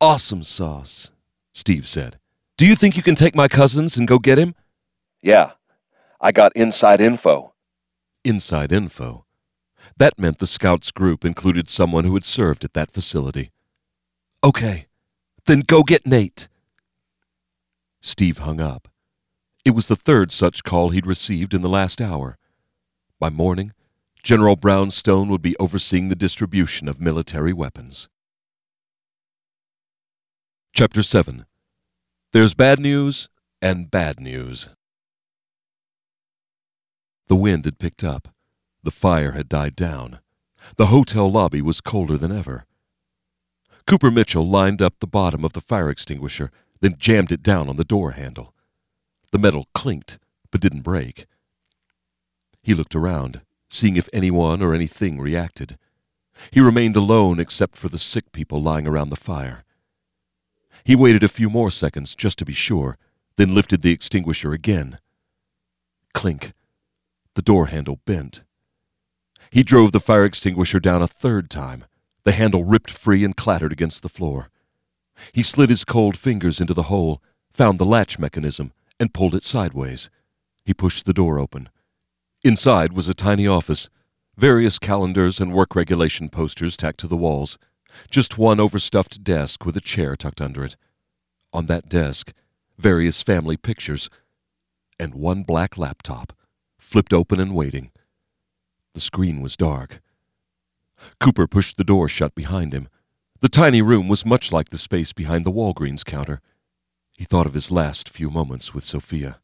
Awesome 0.00 0.44
sauce, 0.44 1.10
Steve 1.52 1.88
said. 1.88 2.18
Do 2.56 2.66
you 2.66 2.76
think 2.76 2.96
you 2.96 3.02
can 3.02 3.16
take 3.16 3.34
my 3.34 3.48
cousins 3.48 3.96
and 3.96 4.06
go 4.06 4.18
get 4.18 4.38
him? 4.38 4.54
Yeah, 5.22 5.52
I 6.20 6.30
got 6.30 6.54
inside 6.54 7.00
info. 7.00 7.52
Inside 8.24 8.72
info. 8.72 9.24
That 9.96 10.18
meant 10.18 10.38
the 10.38 10.46
scouts 10.46 10.90
group 10.92 11.24
included 11.24 11.68
someone 11.68 12.04
who 12.04 12.14
had 12.14 12.24
served 12.24 12.64
at 12.64 12.74
that 12.74 12.92
facility. 12.92 13.50
Okay, 14.48 14.86
then 15.44 15.60
go 15.60 15.82
get 15.82 16.06
Nate. 16.06 16.48
Steve 18.00 18.38
hung 18.38 18.62
up. 18.62 18.88
It 19.62 19.72
was 19.72 19.88
the 19.88 19.94
third 19.94 20.32
such 20.32 20.64
call 20.64 20.88
he'd 20.88 21.04
received 21.04 21.52
in 21.52 21.60
the 21.60 21.68
last 21.68 22.00
hour. 22.00 22.38
By 23.20 23.28
morning, 23.28 23.74
General 24.24 24.56
Brownstone 24.56 25.28
would 25.28 25.42
be 25.42 25.54
overseeing 25.60 26.08
the 26.08 26.16
distribution 26.16 26.88
of 26.88 26.98
military 26.98 27.52
weapons. 27.52 28.08
Chapter 30.72 31.02
7 31.02 31.44
There's 32.32 32.54
Bad 32.54 32.80
News 32.80 33.28
and 33.60 33.90
Bad 33.90 34.18
News. 34.18 34.70
The 37.26 37.36
wind 37.36 37.66
had 37.66 37.78
picked 37.78 38.02
up. 38.02 38.28
The 38.82 38.90
fire 38.90 39.32
had 39.32 39.50
died 39.50 39.76
down. 39.76 40.20
The 40.76 40.86
hotel 40.86 41.30
lobby 41.30 41.60
was 41.60 41.82
colder 41.82 42.16
than 42.16 42.32
ever. 42.32 42.64
Cooper 43.88 44.10
Mitchell 44.10 44.46
lined 44.46 44.82
up 44.82 44.96
the 45.00 45.06
bottom 45.06 45.46
of 45.46 45.54
the 45.54 45.62
fire 45.62 45.88
extinguisher, 45.88 46.50
then 46.82 46.96
jammed 46.98 47.32
it 47.32 47.42
down 47.42 47.70
on 47.70 47.78
the 47.78 47.84
door 47.84 48.10
handle. 48.10 48.52
The 49.32 49.38
metal 49.38 49.66
clinked, 49.72 50.18
but 50.50 50.60
didn't 50.60 50.82
break. 50.82 51.26
He 52.62 52.74
looked 52.74 52.94
around, 52.94 53.40
seeing 53.70 53.96
if 53.96 54.10
anyone 54.12 54.60
or 54.60 54.74
anything 54.74 55.18
reacted. 55.18 55.78
He 56.50 56.60
remained 56.60 56.96
alone 56.96 57.40
except 57.40 57.76
for 57.76 57.88
the 57.88 57.96
sick 57.96 58.30
people 58.30 58.60
lying 58.60 58.86
around 58.86 59.08
the 59.08 59.16
fire. 59.16 59.64
He 60.84 60.94
waited 60.94 61.22
a 61.22 61.28
few 61.28 61.48
more 61.48 61.70
seconds 61.70 62.14
just 62.14 62.36
to 62.40 62.44
be 62.44 62.52
sure, 62.52 62.98
then 63.36 63.54
lifted 63.54 63.80
the 63.80 63.92
extinguisher 63.92 64.52
again. 64.52 64.98
Clink. 66.12 66.52
The 67.36 67.42
door 67.42 67.68
handle 67.68 68.00
bent. 68.04 68.42
He 69.50 69.62
drove 69.62 69.92
the 69.92 69.98
fire 69.98 70.26
extinguisher 70.26 70.78
down 70.78 71.00
a 71.00 71.08
third 71.08 71.48
time. 71.48 71.86
The 72.24 72.32
handle 72.32 72.64
ripped 72.64 72.90
free 72.90 73.24
and 73.24 73.36
clattered 73.36 73.72
against 73.72 74.02
the 74.02 74.08
floor. 74.08 74.50
He 75.32 75.42
slid 75.42 75.68
his 75.68 75.84
cold 75.84 76.16
fingers 76.16 76.60
into 76.60 76.74
the 76.74 76.84
hole, 76.84 77.22
found 77.52 77.78
the 77.78 77.84
latch 77.84 78.18
mechanism, 78.18 78.72
and 79.00 79.14
pulled 79.14 79.34
it 79.34 79.44
sideways. 79.44 80.10
He 80.64 80.74
pushed 80.74 81.06
the 81.06 81.12
door 81.12 81.38
open. 81.38 81.68
Inside 82.44 82.92
was 82.92 83.08
a 83.08 83.14
tiny 83.14 83.46
office, 83.46 83.88
various 84.36 84.78
calendars 84.78 85.40
and 85.40 85.52
work 85.52 85.74
regulation 85.74 86.28
posters 86.28 86.76
tacked 86.76 87.00
to 87.00 87.08
the 87.08 87.16
walls, 87.16 87.58
just 88.10 88.38
one 88.38 88.60
overstuffed 88.60 89.24
desk 89.24 89.64
with 89.64 89.76
a 89.76 89.80
chair 89.80 90.14
tucked 90.14 90.40
under 90.40 90.64
it. 90.64 90.76
On 91.52 91.66
that 91.66 91.88
desk, 91.88 92.32
various 92.78 93.22
family 93.22 93.56
pictures, 93.56 94.08
and 95.00 95.14
one 95.14 95.42
black 95.42 95.78
laptop, 95.78 96.32
flipped 96.78 97.12
open 97.12 97.40
and 97.40 97.54
waiting. 97.54 97.90
The 98.94 99.00
screen 99.00 99.42
was 99.42 99.56
dark. 99.56 100.00
Cooper 101.20 101.46
pushed 101.46 101.76
the 101.76 101.84
door 101.84 102.08
shut 102.08 102.34
behind 102.34 102.72
him. 102.72 102.88
The 103.40 103.48
tiny 103.48 103.82
room 103.82 104.08
was 104.08 104.26
much 104.26 104.52
like 104.52 104.70
the 104.70 104.78
space 104.78 105.12
behind 105.12 105.44
the 105.44 105.52
Walgreens 105.52 106.04
counter. 106.04 106.40
He 107.16 107.24
thought 107.24 107.46
of 107.46 107.54
his 107.54 107.70
last 107.70 108.08
few 108.08 108.30
moments 108.30 108.74
with 108.74 108.84
Sophia. 108.84 109.40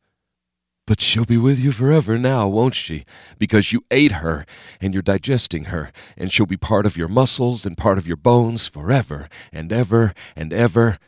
But 0.87 1.01
she'll 1.01 1.25
be 1.25 1.39
with 1.39 1.59
you 1.59 1.73
forever 1.73 2.19
now, 2.19 2.47
won't 2.47 2.75
she? 2.75 3.05
Because 3.39 3.73
you 3.73 3.85
ate 3.91 4.13
her, 4.13 4.45
and 4.81 4.93
you're 4.93 5.03
digesting 5.03 5.67
her, 5.67 5.91
and 6.17 6.31
she'll 6.31 6.45
be 6.45 6.59
part 6.59 6.85
of 6.85 6.97
your 6.97 7.09
muscles 7.09 7.65
and 7.65 7.77
part 7.77 7.97
of 7.97 8.07
your 8.07 8.19
bones 8.19 8.69
forever 8.69 9.29
and 9.53 9.73
ever 9.73 10.13
and 10.37 10.53
ever. 10.53 10.99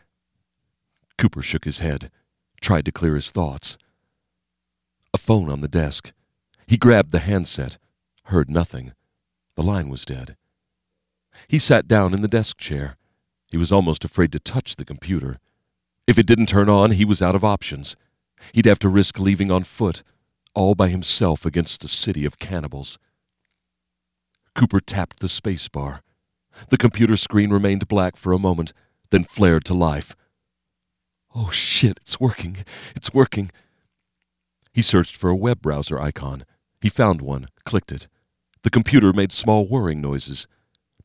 Cooper 1.18 1.42
shook 1.42 1.66
his 1.66 1.80
head, 1.80 2.10
tried 2.60 2.86
to 2.86 2.92
clear 2.92 3.14
his 3.14 3.30
thoughts. 3.30 3.76
A 5.12 5.18
phone 5.18 5.50
on 5.50 5.60
the 5.60 5.68
desk. 5.68 6.12
He 6.66 6.76
grabbed 6.76 7.12
the 7.12 7.20
handset, 7.20 7.76
heard 8.24 8.50
nothing. 8.50 8.92
The 9.56 9.62
line 9.62 9.88
was 9.88 10.04
dead. 10.04 10.36
He 11.48 11.58
sat 11.58 11.88
down 11.88 12.14
in 12.14 12.22
the 12.22 12.28
desk 12.28 12.58
chair. 12.58 12.96
He 13.50 13.56
was 13.56 13.72
almost 13.72 14.04
afraid 14.04 14.32
to 14.32 14.38
touch 14.38 14.76
the 14.76 14.84
computer. 14.84 15.38
If 16.06 16.18
it 16.18 16.26
didn't 16.26 16.46
turn 16.46 16.68
on, 16.68 16.92
he 16.92 17.04
was 17.04 17.22
out 17.22 17.34
of 17.34 17.44
options. 17.44 17.96
He'd 18.52 18.66
have 18.66 18.78
to 18.80 18.88
risk 18.88 19.18
leaving 19.18 19.50
on 19.50 19.64
foot, 19.64 20.02
all 20.54 20.74
by 20.74 20.88
himself 20.88 21.46
against 21.46 21.84
a 21.84 21.88
city 21.88 22.24
of 22.24 22.38
cannibals. 22.38 22.98
Cooper 24.54 24.80
tapped 24.80 25.20
the 25.20 25.28
space 25.28 25.68
bar. 25.68 26.02
The 26.68 26.78
computer 26.78 27.16
screen 27.16 27.50
remained 27.50 27.88
black 27.88 28.16
for 28.16 28.32
a 28.32 28.38
moment, 28.38 28.72
then 29.10 29.24
flared 29.24 29.64
to 29.66 29.74
life. 29.74 30.16
Oh 31.34 31.50
shit, 31.50 31.98
it's 32.00 32.18
working. 32.20 32.58
It's 32.94 33.12
working. 33.12 33.50
He 34.72 34.82
searched 34.82 35.16
for 35.16 35.30
a 35.30 35.36
web 35.36 35.60
browser 35.60 36.00
icon. 36.00 36.44
He 36.80 36.88
found 36.88 37.20
one, 37.20 37.48
clicked 37.64 37.92
it. 37.92 38.08
The 38.66 38.70
computer 38.70 39.12
made 39.12 39.30
small 39.30 39.64
whirring 39.64 40.00
noises. 40.00 40.48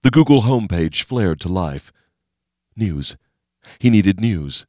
The 0.02 0.10
Google 0.10 0.42
homepage 0.42 1.04
flared 1.04 1.40
to 1.42 1.48
life. 1.48 1.94
News. 2.76 3.18
He 3.78 3.92
needed 3.92 4.20
news. 4.20 4.66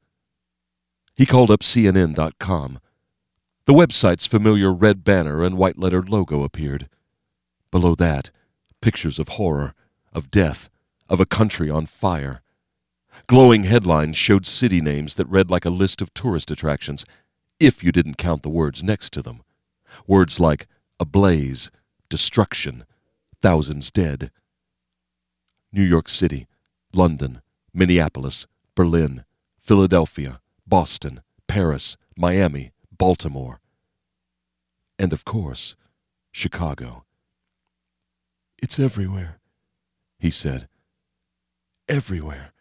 He 1.16 1.24
called 1.24 1.50
up 1.50 1.60
CNN.com. 1.60 2.80
The 3.64 3.72
website's 3.72 4.26
familiar 4.26 4.70
red 4.74 5.04
banner 5.04 5.42
and 5.42 5.56
white 5.56 5.78
lettered 5.78 6.10
logo 6.10 6.42
appeared. 6.42 6.90
Below 7.70 7.94
that, 7.94 8.30
pictures 8.82 9.18
of 9.18 9.28
horror, 9.28 9.72
of 10.12 10.30
death, 10.30 10.68
of 11.08 11.18
a 11.18 11.24
country 11.24 11.70
on 11.70 11.86
fire. 11.86 12.42
Glowing 13.26 13.64
headlines 13.64 14.18
showed 14.18 14.44
city 14.44 14.82
names 14.82 15.14
that 15.14 15.30
read 15.30 15.50
like 15.50 15.64
a 15.64 15.70
list 15.70 16.02
of 16.02 16.12
tourist 16.12 16.50
attractions, 16.50 17.06
if 17.58 17.82
you 17.82 17.90
didn't 17.90 18.18
count 18.18 18.42
the 18.42 18.50
words 18.50 18.84
next 18.84 19.14
to 19.14 19.22
them. 19.22 19.40
Words 20.06 20.38
like 20.38 20.66
ablaze, 21.00 21.70
destruction, 22.12 22.84
thousands 23.40 23.90
dead. 23.90 24.30
New 25.72 25.82
York 25.82 26.10
City, 26.10 26.46
London, 26.92 27.40
Minneapolis, 27.72 28.46
Berlin, 28.74 29.24
Philadelphia, 29.58 30.38
Boston, 30.66 31.22
Paris, 31.48 31.96
Miami, 32.14 32.72
Baltimore. 32.94 33.62
And 34.98 35.10
of 35.14 35.24
course, 35.24 35.74
Chicago. 36.32 37.06
It's 38.62 38.78
everywhere, 38.78 39.40
he 40.18 40.30
said. 40.30 40.68
Everywhere. 41.88 42.52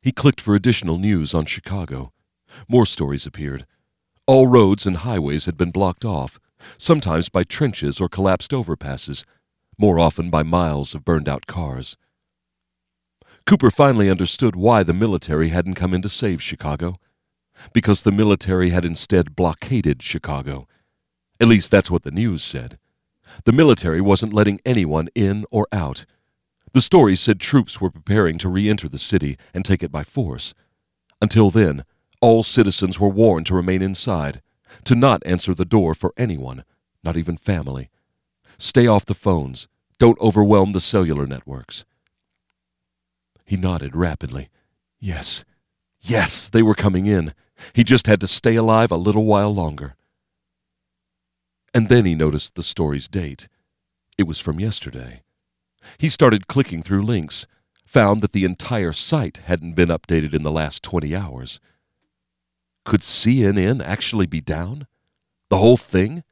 He 0.00 0.12
clicked 0.12 0.40
for 0.40 0.54
additional 0.54 0.96
news 0.96 1.34
on 1.34 1.44
Chicago. 1.46 2.12
More 2.68 2.86
stories 2.86 3.26
appeared. 3.26 3.66
All 4.28 4.46
roads 4.46 4.86
and 4.86 4.98
highways 4.98 5.46
had 5.46 5.56
been 5.56 5.72
blocked 5.72 6.04
off, 6.04 6.38
sometimes 6.78 7.28
by 7.28 7.44
trenches 7.44 8.00
or 8.00 8.08
collapsed 8.08 8.52
overpasses, 8.52 9.24
more 9.78 9.98
often 9.98 10.30
by 10.30 10.42
miles 10.42 10.94
of 10.94 11.04
burned 11.04 11.28
out 11.28 11.46
cars. 11.46 11.96
Cooper 13.46 13.70
finally 13.70 14.08
understood 14.08 14.56
why 14.56 14.82
the 14.82 14.94
military 14.94 15.50
hadn't 15.50 15.74
come 15.74 15.92
in 15.92 16.02
to 16.02 16.08
save 16.08 16.42
Chicago. 16.42 16.98
Because 17.72 18.02
the 18.02 18.12
military 18.12 18.70
had 18.70 18.84
instead 18.84 19.36
blockaded 19.36 20.02
Chicago. 20.02 20.66
At 21.40 21.48
least 21.48 21.70
that's 21.70 21.90
what 21.90 22.02
the 22.02 22.10
news 22.10 22.42
said. 22.42 22.78
The 23.44 23.52
military 23.52 24.00
wasn't 24.00 24.32
letting 24.32 24.60
anyone 24.64 25.08
in 25.14 25.44
or 25.50 25.68
out. 25.72 26.06
The 26.72 26.80
story 26.80 27.14
said 27.16 27.38
troops 27.38 27.80
were 27.80 27.90
preparing 27.90 28.38
to 28.38 28.48
re 28.48 28.68
enter 28.68 28.88
the 28.88 28.98
city 28.98 29.36
and 29.52 29.64
take 29.64 29.82
it 29.82 29.92
by 29.92 30.02
force. 30.02 30.54
Until 31.20 31.50
then, 31.50 31.84
all 32.20 32.42
citizens 32.42 32.98
were 32.98 33.08
warned 33.08 33.46
to 33.46 33.54
remain 33.54 33.82
inside, 33.82 34.40
to 34.84 34.94
not 34.94 35.22
answer 35.24 35.54
the 35.54 35.64
door 35.64 35.94
for 35.94 36.12
anyone, 36.16 36.64
not 37.02 37.16
even 37.16 37.36
family. 37.36 37.90
Stay 38.58 38.86
off 38.86 39.06
the 39.06 39.14
phones. 39.14 39.68
Don't 39.98 40.18
overwhelm 40.20 40.72
the 40.72 40.80
cellular 40.80 41.26
networks. 41.26 41.84
He 43.44 43.56
nodded 43.56 43.94
rapidly. 43.94 44.48
Yes, 44.98 45.44
yes, 46.00 46.48
they 46.48 46.62
were 46.62 46.74
coming 46.74 47.06
in. 47.06 47.34
He 47.72 47.84
just 47.84 48.06
had 48.06 48.20
to 48.20 48.26
stay 48.26 48.56
alive 48.56 48.90
a 48.90 48.96
little 48.96 49.24
while 49.24 49.54
longer. 49.54 49.96
And 51.72 51.88
then 51.88 52.04
he 52.04 52.14
noticed 52.14 52.54
the 52.54 52.62
story's 52.62 53.08
date. 53.08 53.48
It 54.16 54.24
was 54.24 54.40
from 54.40 54.60
yesterday. 54.60 55.22
He 55.98 56.08
started 56.08 56.46
clicking 56.46 56.82
through 56.82 57.02
links, 57.02 57.46
found 57.84 58.22
that 58.22 58.32
the 58.32 58.44
entire 58.44 58.92
site 58.92 59.38
hadn't 59.38 59.74
been 59.74 59.88
updated 59.88 60.32
in 60.32 60.42
the 60.42 60.50
last 60.50 60.82
20 60.82 61.14
hours. 61.14 61.60
Could 62.84 63.00
CNN 63.00 63.82
actually 63.84 64.26
be 64.26 64.40
down? 64.40 64.86
The 65.48 65.58
whole 65.58 65.76
thing? 65.76 66.22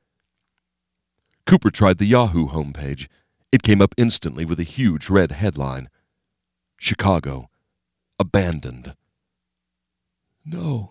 Cooper 1.47 1.71
tried 1.71 1.99
the 1.99 2.07
Yahoo 2.07 2.49
homepage. 2.49 3.09
It 3.51 3.63
came 3.63 3.83
up 3.83 3.95
instantly 3.97 4.45
with 4.45 4.61
a 4.61 4.65
huge 4.65 5.11
red 5.11 5.33
headline 5.33 5.89
Chicago, 6.77 7.49
abandoned. 8.19 8.97
No, 10.45 10.91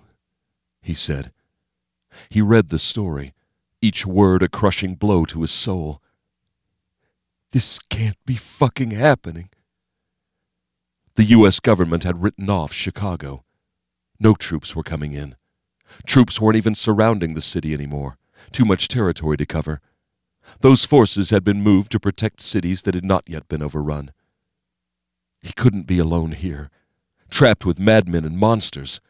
he 0.82 0.93
said. 0.93 1.34
He 2.30 2.41
read 2.41 2.69
the 2.69 2.80
story, 2.80 3.34
each 3.82 4.06
word 4.06 4.41
a 4.41 4.47
crushing 4.47 4.95
blow 4.95 5.26
to 5.26 5.41
his 5.41 5.52
soul. 5.52 6.02
This 7.52 7.78
can't 7.80 8.17
be 8.26 8.36
fucking 8.36 8.91
happening. 8.91 9.50
The 11.15 11.26
U.S. 11.26 11.60
government 11.60 12.04
had 12.04 12.24
written 12.24 12.50
off 12.50 12.71
Chicago. 12.71 13.43
No 14.17 14.34
troops 14.34 14.74
were 14.74 14.84
coming 14.84 15.12
in. 15.12 15.36
Troops 16.06 16.39
weren't 16.39 16.58
even 16.58 16.75
surrounding 16.75 17.34
the 17.34 17.41
city 17.41 17.73
anymore. 17.73 18.17
Too 18.51 18.65
much 18.65 18.88
territory 18.88 19.38
to 19.38 19.45
cover. 19.45 19.82
Those 20.62 20.86
forces 20.86 21.30
had 21.30 21.43
been 21.43 21.62
moved 21.62 21.91
to 21.91 21.99
protect 21.99 22.41
cities 22.41 22.84
that 22.84 22.95
had 22.95 23.06
not 23.06 23.23
yet 23.27 23.47
been 23.47 23.62
overrun. 23.62 24.12
He 25.41 25.54
couldn't 25.54 25.88
be 25.88 25.99
alone 25.99 26.34
here, 26.34 26.69
trapped 27.30 27.65
with 27.65 27.80
madmen 27.80 28.25
and 28.25 28.38
monsters. 28.38 29.01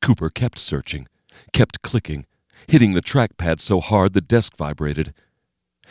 Cooper 0.00 0.30
kept 0.30 0.58
searching, 0.58 1.08
kept 1.52 1.82
clicking, 1.82 2.26
hitting 2.68 2.94
the 2.94 3.02
trackpad 3.02 3.60
so 3.60 3.80
hard 3.80 4.12
the 4.12 4.20
desk 4.20 4.56
vibrated. 4.56 5.12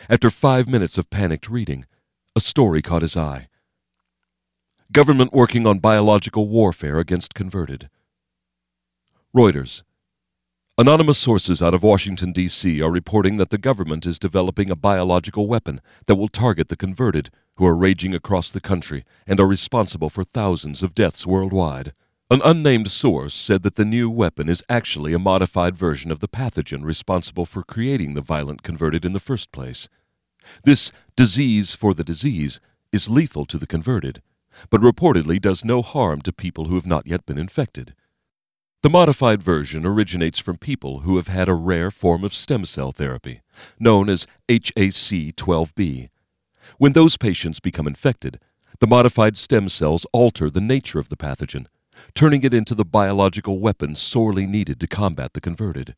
After 0.08 0.30
five 0.30 0.68
minutes 0.68 0.98
of 0.98 1.10
panicked 1.10 1.48
reading, 1.48 1.86
a 2.36 2.40
story 2.40 2.82
caught 2.82 3.02
his 3.02 3.16
eye. 3.16 3.48
Government 4.92 5.32
working 5.32 5.66
on 5.66 5.78
biological 5.78 6.48
warfare 6.48 6.98
against 6.98 7.34
converted. 7.34 7.88
Reuters. 9.34 9.82
Anonymous 10.78 11.18
sources 11.18 11.60
out 11.60 11.74
of 11.74 11.82
Washington, 11.82 12.30
D.C. 12.30 12.80
are 12.80 12.90
reporting 12.90 13.36
that 13.38 13.50
the 13.50 13.58
government 13.58 14.06
is 14.06 14.20
developing 14.20 14.70
a 14.70 14.76
biological 14.76 15.48
weapon 15.48 15.80
that 16.06 16.14
will 16.14 16.28
target 16.28 16.68
the 16.68 16.76
converted 16.76 17.30
who 17.56 17.66
are 17.66 17.74
raging 17.74 18.14
across 18.14 18.52
the 18.52 18.60
country 18.60 19.04
and 19.26 19.40
are 19.40 19.46
responsible 19.48 20.08
for 20.08 20.22
thousands 20.22 20.84
of 20.84 20.94
deaths 20.94 21.26
worldwide. 21.26 21.92
An 22.30 22.42
unnamed 22.44 22.92
source 22.92 23.34
said 23.34 23.64
that 23.64 23.74
the 23.74 23.84
new 23.84 24.08
weapon 24.08 24.48
is 24.48 24.62
actually 24.68 25.12
a 25.12 25.18
modified 25.18 25.76
version 25.76 26.12
of 26.12 26.20
the 26.20 26.28
pathogen 26.28 26.84
responsible 26.84 27.44
for 27.44 27.64
creating 27.64 28.14
the 28.14 28.20
violent 28.20 28.62
converted 28.62 29.04
in 29.04 29.14
the 29.14 29.18
first 29.18 29.50
place. 29.50 29.88
This 30.62 30.92
disease 31.16 31.74
for 31.74 31.92
the 31.92 32.04
disease 32.04 32.60
is 32.92 33.10
lethal 33.10 33.46
to 33.46 33.58
the 33.58 33.66
converted, 33.66 34.22
but 34.70 34.80
reportedly 34.80 35.40
does 35.40 35.64
no 35.64 35.82
harm 35.82 36.20
to 36.20 36.32
people 36.32 36.66
who 36.66 36.76
have 36.76 36.86
not 36.86 37.08
yet 37.08 37.26
been 37.26 37.36
infected. 37.36 37.96
The 38.84 38.90
modified 38.90 39.42
version 39.42 39.86
originates 39.86 40.38
from 40.38 40.58
people 40.58 40.98
who 40.98 41.16
have 41.16 41.28
had 41.28 41.48
a 41.48 41.54
rare 41.54 41.90
form 41.90 42.22
of 42.22 42.34
stem 42.34 42.66
cell 42.66 42.92
therapy, 42.92 43.40
known 43.80 44.10
as 44.10 44.26
HAC 44.46 45.32
12B. 45.32 46.10
When 46.76 46.92
those 46.92 47.16
patients 47.16 47.60
become 47.60 47.86
infected, 47.86 48.38
the 48.80 48.86
modified 48.86 49.38
stem 49.38 49.70
cells 49.70 50.04
alter 50.12 50.50
the 50.50 50.60
nature 50.60 50.98
of 50.98 51.08
the 51.08 51.16
pathogen 51.16 51.64
turning 52.14 52.42
it 52.42 52.52
into 52.52 52.74
the 52.74 52.84
biological 52.84 53.58
weapon 53.58 53.94
sorely 53.94 54.46
needed 54.46 54.78
to 54.80 54.86
combat 54.86 55.32
the 55.32 55.40
converted. 55.40 55.94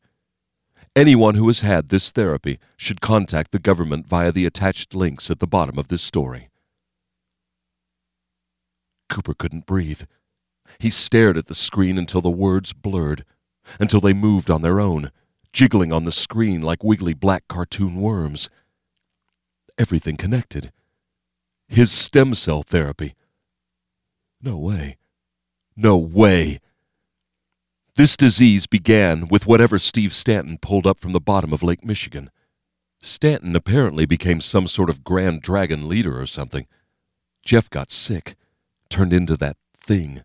Anyone 0.95 1.35
who 1.35 1.47
has 1.47 1.59
had 1.59 1.89
this 1.89 2.13
therapy 2.13 2.57
should 2.77 3.01
contact 3.01 3.51
the 3.51 3.59
government 3.59 4.07
via 4.07 4.31
the 4.31 4.45
attached 4.45 4.95
links 4.95 5.29
at 5.29 5.39
the 5.39 5.45
bottom 5.45 5.77
of 5.77 5.89
this 5.89 6.01
story. 6.01 6.47
Cooper 9.09 9.33
couldn't 9.33 9.65
breathe. 9.65 10.03
He 10.79 10.89
stared 10.89 11.37
at 11.37 11.47
the 11.47 11.55
screen 11.55 11.97
until 11.97 12.21
the 12.21 12.29
words 12.29 12.73
blurred, 12.73 13.23
until 13.79 13.99
they 13.99 14.13
moved 14.13 14.49
on 14.49 14.61
their 14.61 14.79
own, 14.79 15.11
jiggling 15.53 15.91
on 15.91 16.03
the 16.03 16.11
screen 16.11 16.61
like 16.61 16.83
wiggly 16.83 17.13
black 17.13 17.47
cartoon 17.47 17.95
worms. 17.95 18.49
Everything 19.77 20.17
connected. 20.17 20.71
His 21.67 21.91
stem 21.91 22.33
cell 22.33 22.63
therapy. 22.63 23.13
No 24.41 24.57
way. 24.57 24.97
No 25.75 25.97
way. 25.97 26.59
This 27.95 28.15
disease 28.15 28.67
began 28.67 29.27
with 29.27 29.47
whatever 29.47 29.79
Steve 29.79 30.13
Stanton 30.13 30.59
pulled 30.61 30.85
up 30.85 30.99
from 30.99 31.13
the 31.13 31.19
bottom 31.19 31.51
of 31.51 31.63
Lake 31.63 31.83
Michigan. 31.83 32.29
Stanton 33.01 33.55
apparently 33.55 34.05
became 34.05 34.41
some 34.41 34.67
sort 34.67 34.89
of 34.89 35.03
grand 35.03 35.41
dragon 35.41 35.87
leader 35.87 36.19
or 36.19 36.25
something. 36.25 36.67
Jeff 37.43 37.69
got 37.69 37.91
sick, 37.91 38.35
turned 38.89 39.13
into 39.13 39.37
that 39.37 39.57
thing. 39.75 40.23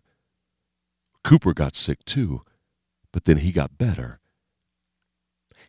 Cooper 1.23 1.53
got 1.53 1.75
sick 1.75 2.03
too, 2.05 2.41
but 3.11 3.25
then 3.25 3.37
he 3.37 3.51
got 3.51 3.77
better. 3.77 4.19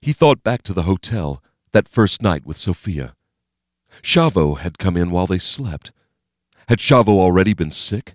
He 0.01 0.13
thought 0.13 0.43
back 0.43 0.63
to 0.63 0.73
the 0.73 0.83
hotel, 0.83 1.43
that 1.73 1.89
first 1.89 2.23
night 2.23 2.47
with 2.47 2.57
Sophia. 2.57 3.15
Chavo 4.03 4.59
had 4.59 4.79
come 4.79 4.97
in 4.97 5.11
while 5.11 5.27
they 5.27 5.39
slept. 5.39 5.93
Had 6.69 6.79
Chavo 6.79 7.09
already 7.09 7.53
been 7.53 7.71
sick? 7.71 8.15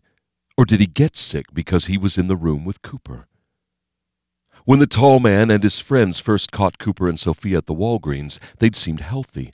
Or 0.58 0.66
did 0.66 0.80
he 0.80 0.88
get 0.88 1.16
sick 1.16 1.46
because 1.54 1.86
he 1.86 1.98
was 1.98 2.18
in 2.18 2.28
the 2.28 2.36
room 2.36 2.66
with 2.66 2.82
Cooper? 2.82 3.28
When 4.66 4.80
the 4.80 4.88
tall 4.88 5.20
man 5.20 5.50
and 5.50 5.64
his 5.64 5.80
friends 5.80 6.20
first 6.20 6.52
caught 6.52 6.78
Cooper 6.78 7.08
and 7.08 7.20
Sophia 7.20 7.60
at 7.60 7.66
the 7.66 7.74
Walgreens, 7.74 8.40
they'd 8.60 8.76
seemed 8.76 9.00
healthy. 9.00 9.54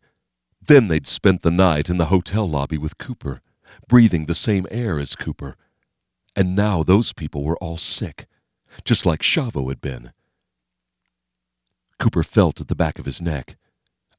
Then 0.65 0.87
they'd 0.87 1.07
spent 1.07 1.41
the 1.41 1.51
night 1.51 1.89
in 1.89 1.97
the 1.97 2.07
hotel 2.07 2.47
lobby 2.49 2.77
with 2.77 2.97
Cooper, 2.97 3.41
breathing 3.87 4.25
the 4.25 4.33
same 4.33 4.65
air 4.71 4.99
as 4.99 5.15
Cooper. 5.15 5.55
And 6.35 6.55
now 6.55 6.83
those 6.83 7.13
people 7.13 7.43
were 7.43 7.57
all 7.57 7.77
sick, 7.77 8.27
just 8.83 9.05
like 9.05 9.21
Chavo 9.21 9.69
had 9.69 9.79
been. 9.79 10.11
Cooper 11.97 12.23
felt 12.23 12.59
at 12.59 12.67
the 12.67 12.75
back 12.75 12.99
of 12.99 13.05
his 13.05 13.21
neck, 13.21 13.55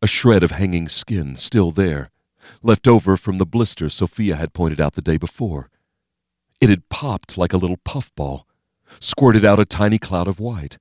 a 0.01 0.07
shred 0.07 0.43
of 0.43 0.51
hanging 0.51 0.89
skin 0.89 1.37
still 1.37 1.71
there, 1.71 2.11
left 2.63 2.89
over 2.89 3.17
from 3.17 3.39
the 3.39 3.47
blister 3.47 3.89
Sophia 3.89 4.37
had 4.37 4.55
pointed 4.55 4.81
out 4.81 4.95
the 4.95 5.03
day 5.03 5.17
before. 5.17 5.69
It 6.61 6.71
had 6.71 6.89
popped 6.89 7.37
like 7.37 7.53
a 7.53 7.59
little 7.59 7.77
puffball, 7.79 8.47
squirted 8.99 9.45
out 9.45 9.59
a 9.59 9.67
tiny 9.67 9.99
cloud 9.99 10.29
of 10.29 10.41
white. 10.41 10.79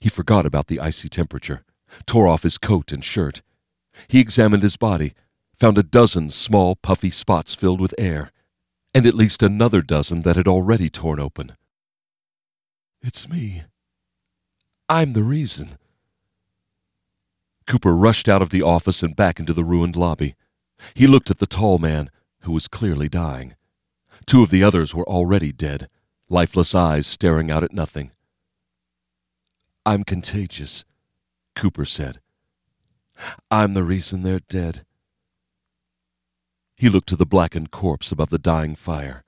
He 0.00 0.08
forgot 0.08 0.46
about 0.46 0.68
the 0.68 0.80
icy 0.80 1.08
temperature, 1.08 1.64
tore 2.06 2.28
off 2.28 2.42
his 2.42 2.58
coat 2.58 2.92
and 2.92 3.04
shirt. 3.04 3.42
He 4.06 4.20
examined 4.20 4.62
his 4.62 4.76
body, 4.76 5.12
found 5.54 5.76
a 5.76 5.82
dozen 5.82 6.30
small, 6.30 6.76
puffy 6.76 7.10
spots 7.10 7.54
filled 7.54 7.80
with 7.80 7.94
air, 7.98 8.30
and 8.94 9.06
at 9.06 9.14
least 9.14 9.42
another 9.42 9.82
dozen 9.82 10.22
that 10.22 10.36
had 10.36 10.48
already 10.48 10.88
torn 10.88 11.20
open. 11.20 11.56
It's 13.02 13.28
me. 13.28 13.64
I'm 14.88 15.12
the 15.12 15.22
reason. 15.22 15.78
Cooper 17.66 17.94
rushed 17.94 18.28
out 18.28 18.42
of 18.42 18.50
the 18.50 18.62
office 18.62 19.02
and 19.02 19.14
back 19.14 19.38
into 19.38 19.52
the 19.52 19.64
ruined 19.64 19.94
lobby. 19.94 20.34
He 20.94 21.06
looked 21.06 21.30
at 21.30 21.38
the 21.38 21.46
tall 21.46 21.78
man, 21.78 22.10
who 22.40 22.52
was 22.52 22.68
clearly 22.68 23.08
dying. 23.08 23.54
Two 24.26 24.42
of 24.42 24.50
the 24.50 24.62
others 24.62 24.94
were 24.94 25.08
already 25.08 25.52
dead, 25.52 25.88
lifeless 26.28 26.74
eyes 26.74 27.06
staring 27.06 27.50
out 27.50 27.62
at 27.62 27.72
nothing. 27.72 28.10
I'm 29.84 30.04
contagious, 30.04 30.84
Cooper 31.54 31.84
said. 31.84 32.20
I'm 33.50 33.74
the 33.74 33.84
reason 33.84 34.22
they're 34.22 34.40
dead. 34.48 34.84
He 36.78 36.88
looked 36.88 37.08
to 37.08 37.16
the 37.16 37.26
blackened 37.26 37.70
corpse 37.70 38.12
above 38.12 38.30
the 38.30 38.38
dying 38.38 38.76
fire. 38.76 39.24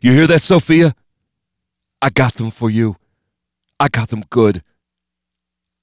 You 0.00 0.12
hear 0.12 0.26
that, 0.28 0.42
Sophia? 0.42 0.94
I 2.00 2.10
got 2.10 2.34
them 2.34 2.50
for 2.50 2.70
you. 2.70 2.96
I 3.80 3.88
got 3.88 4.08
them 4.08 4.22
good. 4.30 4.62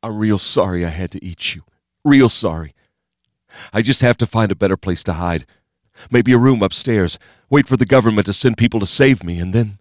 I'm 0.01 0.17
real 0.17 0.37
sorry 0.37 0.85
I 0.85 0.89
had 0.89 1.11
to 1.11 1.23
eat 1.23 1.55
you. 1.55 1.63
Real 2.03 2.29
sorry. 2.29 2.73
I 3.73 3.81
just 3.81 4.01
have 4.01 4.17
to 4.17 4.25
find 4.25 4.51
a 4.51 4.55
better 4.55 4.77
place 4.77 5.03
to 5.05 5.13
hide. 5.13 5.45
Maybe 6.11 6.31
a 6.31 6.37
room 6.37 6.61
upstairs. 6.61 7.17
Wait 7.49 7.67
for 7.67 7.77
the 7.77 7.85
government 7.85 8.25
to 8.27 8.33
send 8.33 8.57
people 8.57 8.79
to 8.79 8.85
save 8.85 9.23
me, 9.23 9.39
and 9.39 9.53
then. 9.53 9.79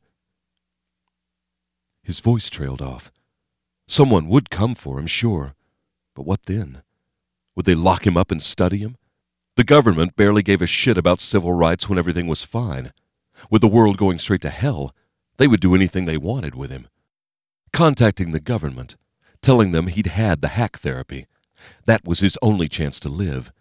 His 2.03 2.21
voice 2.21 2.51
trailed 2.51 2.83
off. 2.83 3.13
Someone 3.87 4.29
would 4.29 4.51
come 4.51 4.75
for 4.75 4.99
him, 4.99 5.07
sure. 5.07 5.55
But 6.15 6.27
what 6.27 6.45
then? 6.45 6.83
Would 7.55 7.67
they 7.67 7.75
lock 7.75 8.07
him 8.07 8.17
up 8.17 8.31
and 8.31 8.43
study 8.43 8.79
him? 8.79 8.97
The 9.57 9.65
government 9.65 10.17
barely 10.17 10.43
gave 10.43 10.61
a 10.61 10.67
shit 10.67 10.99
about 10.99 11.21
civil 11.21 11.53
rights 11.53 11.89
when 11.89 11.99
everything 11.99 12.27
was 12.27 12.43
fine. 12.43 12.93
With 13.51 13.61
the 13.61 13.69
world 13.69 13.99
going 13.99 14.19
straight 14.19 14.41
to 14.43 14.51
hell, 14.51 14.93
they 15.37 15.47
would 15.47 15.61
do 15.61 15.77
anything 15.77 16.05
they 16.05 16.17
wanted 16.17 16.57
with 16.57 16.71
him. 16.71 16.89
Contacting 17.73 18.33
the 18.33 18.41
government, 18.41 18.97
telling 19.43 19.71
them 19.71 19.87
he'd 19.87 20.09
had 20.09 20.41
the 20.41 20.49
HAC 20.49 20.79
therapy, 20.79 21.27
that 21.87 22.05
was 22.05 22.19
his 22.19 22.37
only 22.43 22.67
chance 22.67 22.99
to 23.01 23.09
live. 23.09 23.53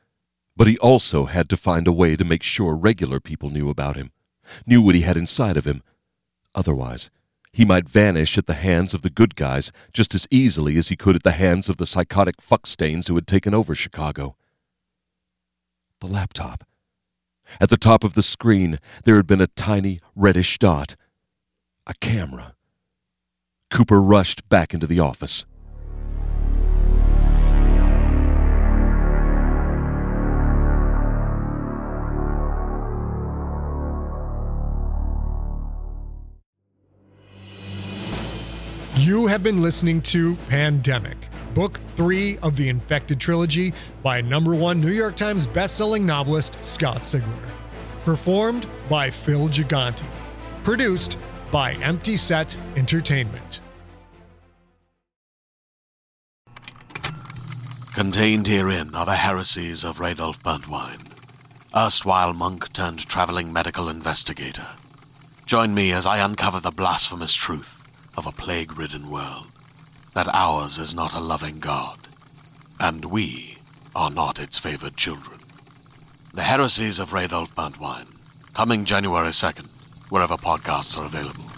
But 0.56 0.67
he 0.67 0.77
also 0.79 1.25
had 1.25 1.47
to 1.49 1.58
find 1.58 1.88
a 1.88 1.91
way 1.91 2.15
to 2.15 2.23
make 2.23 2.43
sure 2.43 2.75
regular 2.75 3.19
people 3.19 3.51
knew 3.51 3.69
about 3.69 3.95
him, 3.95 4.12
knew 4.65 4.82
what 4.82 4.95
he 4.95 5.01
had 5.01 5.17
inside 5.17 5.58
of 5.58 5.65
him. 5.65 5.84
Otherwise, 6.56 7.12
he 7.51 7.65
might 7.65 7.88
vanish 7.88 8.36
at 8.36 8.47
the 8.47 8.56
hands 8.56 8.95
of 8.95 9.03
the 9.03 9.12
good 9.12 9.36
guys 9.36 9.71
just 9.91 10.15
as 10.15 10.27
easily 10.32 10.75
as 10.77 10.89
he 10.89 10.95
could 10.95 11.15
at 11.15 11.23
the 11.23 11.32
hands 11.32 11.69
of 11.69 11.77
the 11.77 11.86
psychotic 11.86 12.38
fuckstains 12.38 13.08
who 13.08 13.15
had 13.15 13.27
taken 13.27 13.53
over 13.53 13.75
Chicago. 13.75 14.36
The 16.04 16.10
laptop. 16.10 16.66
At 17.62 17.70
the 17.70 17.78
top 17.78 18.04
of 18.04 18.13
the 18.13 18.22
screen, 18.22 18.78
there 19.06 19.16
had 19.16 19.26
been 19.26 19.39
a 19.39 19.48
tiny 19.48 20.00
reddish 20.18 20.60
dot. 20.60 20.98
A 21.88 21.94
camera. 22.02 22.56
Cooper 23.72 24.02
rushed 24.02 24.50
back 24.50 24.74
into 24.74 24.86
the 24.86 25.00
office. 25.00 25.46
You 38.98 39.28
have 39.28 39.42
been 39.42 39.62
listening 39.62 40.02
to 40.02 40.36
Pandemic, 40.50 41.30
book 41.54 41.80
three 41.96 42.38
of 42.39 42.56
the 42.56 42.70
Infected 42.70 43.20
trilogy 43.20 43.74
by 44.02 44.22
number 44.22 44.56
one 44.56 44.82
New 44.82 44.92
York 44.92 45.16
Times 45.16 45.48
bestselling 45.48 46.04
novelist 46.04 46.58
Scott 46.63 47.02
Sigler. 47.02 47.50
Performed 48.06 48.68
by 48.89 49.10
Phil 49.10 49.48
Gigante. 49.50 50.04
Produced 50.63 51.18
by 51.52 51.74
Empty 51.74 52.18
Set 52.18 52.58
Entertainment. 52.76 53.60
Contained 57.94 58.48
herein 58.48 58.96
are 58.96 59.06
the 59.06 59.16
heresies 59.16 59.84
of 59.84 60.00
Radolf 60.00 60.42
Burntwine, 60.42 61.12
erstwhile 61.76 62.34
monk 62.34 62.74
turned 62.74 63.08
traveling 63.08 63.54
medical 63.54 63.88
investigator. 63.88 64.68
Join 65.46 65.76
me 65.76 65.92
as 65.92 66.08
I 66.08 66.18
uncover 66.18 66.60
the 66.60 66.72
blasphemous 66.72 67.36
truth 67.36 67.88
of 68.18 68.26
a 68.26 68.32
plague 68.32 68.80
ridden 68.80 69.12
world 69.12 69.53
that 70.13 70.34
ours 70.34 70.78
is 70.78 70.95
not 70.95 71.13
a 71.13 71.19
loving 71.19 71.60
God, 71.60 71.97
and 72.80 73.06
we 73.06 73.58
are 73.95 74.10
not 74.10 74.39
its 74.39 74.60
favored 74.60 74.95
children. 74.95 75.39
The 76.34 76.43
Heresies 76.43 76.99
of 76.99 77.12
Radolf 77.12 77.54
Burntwine, 77.54 78.08
coming 78.54 78.86
January 78.86 79.30
2nd, 79.30 79.67
wherever 80.10 80.36
podcasts 80.36 80.97
are 80.97 81.06
available. 81.06 81.53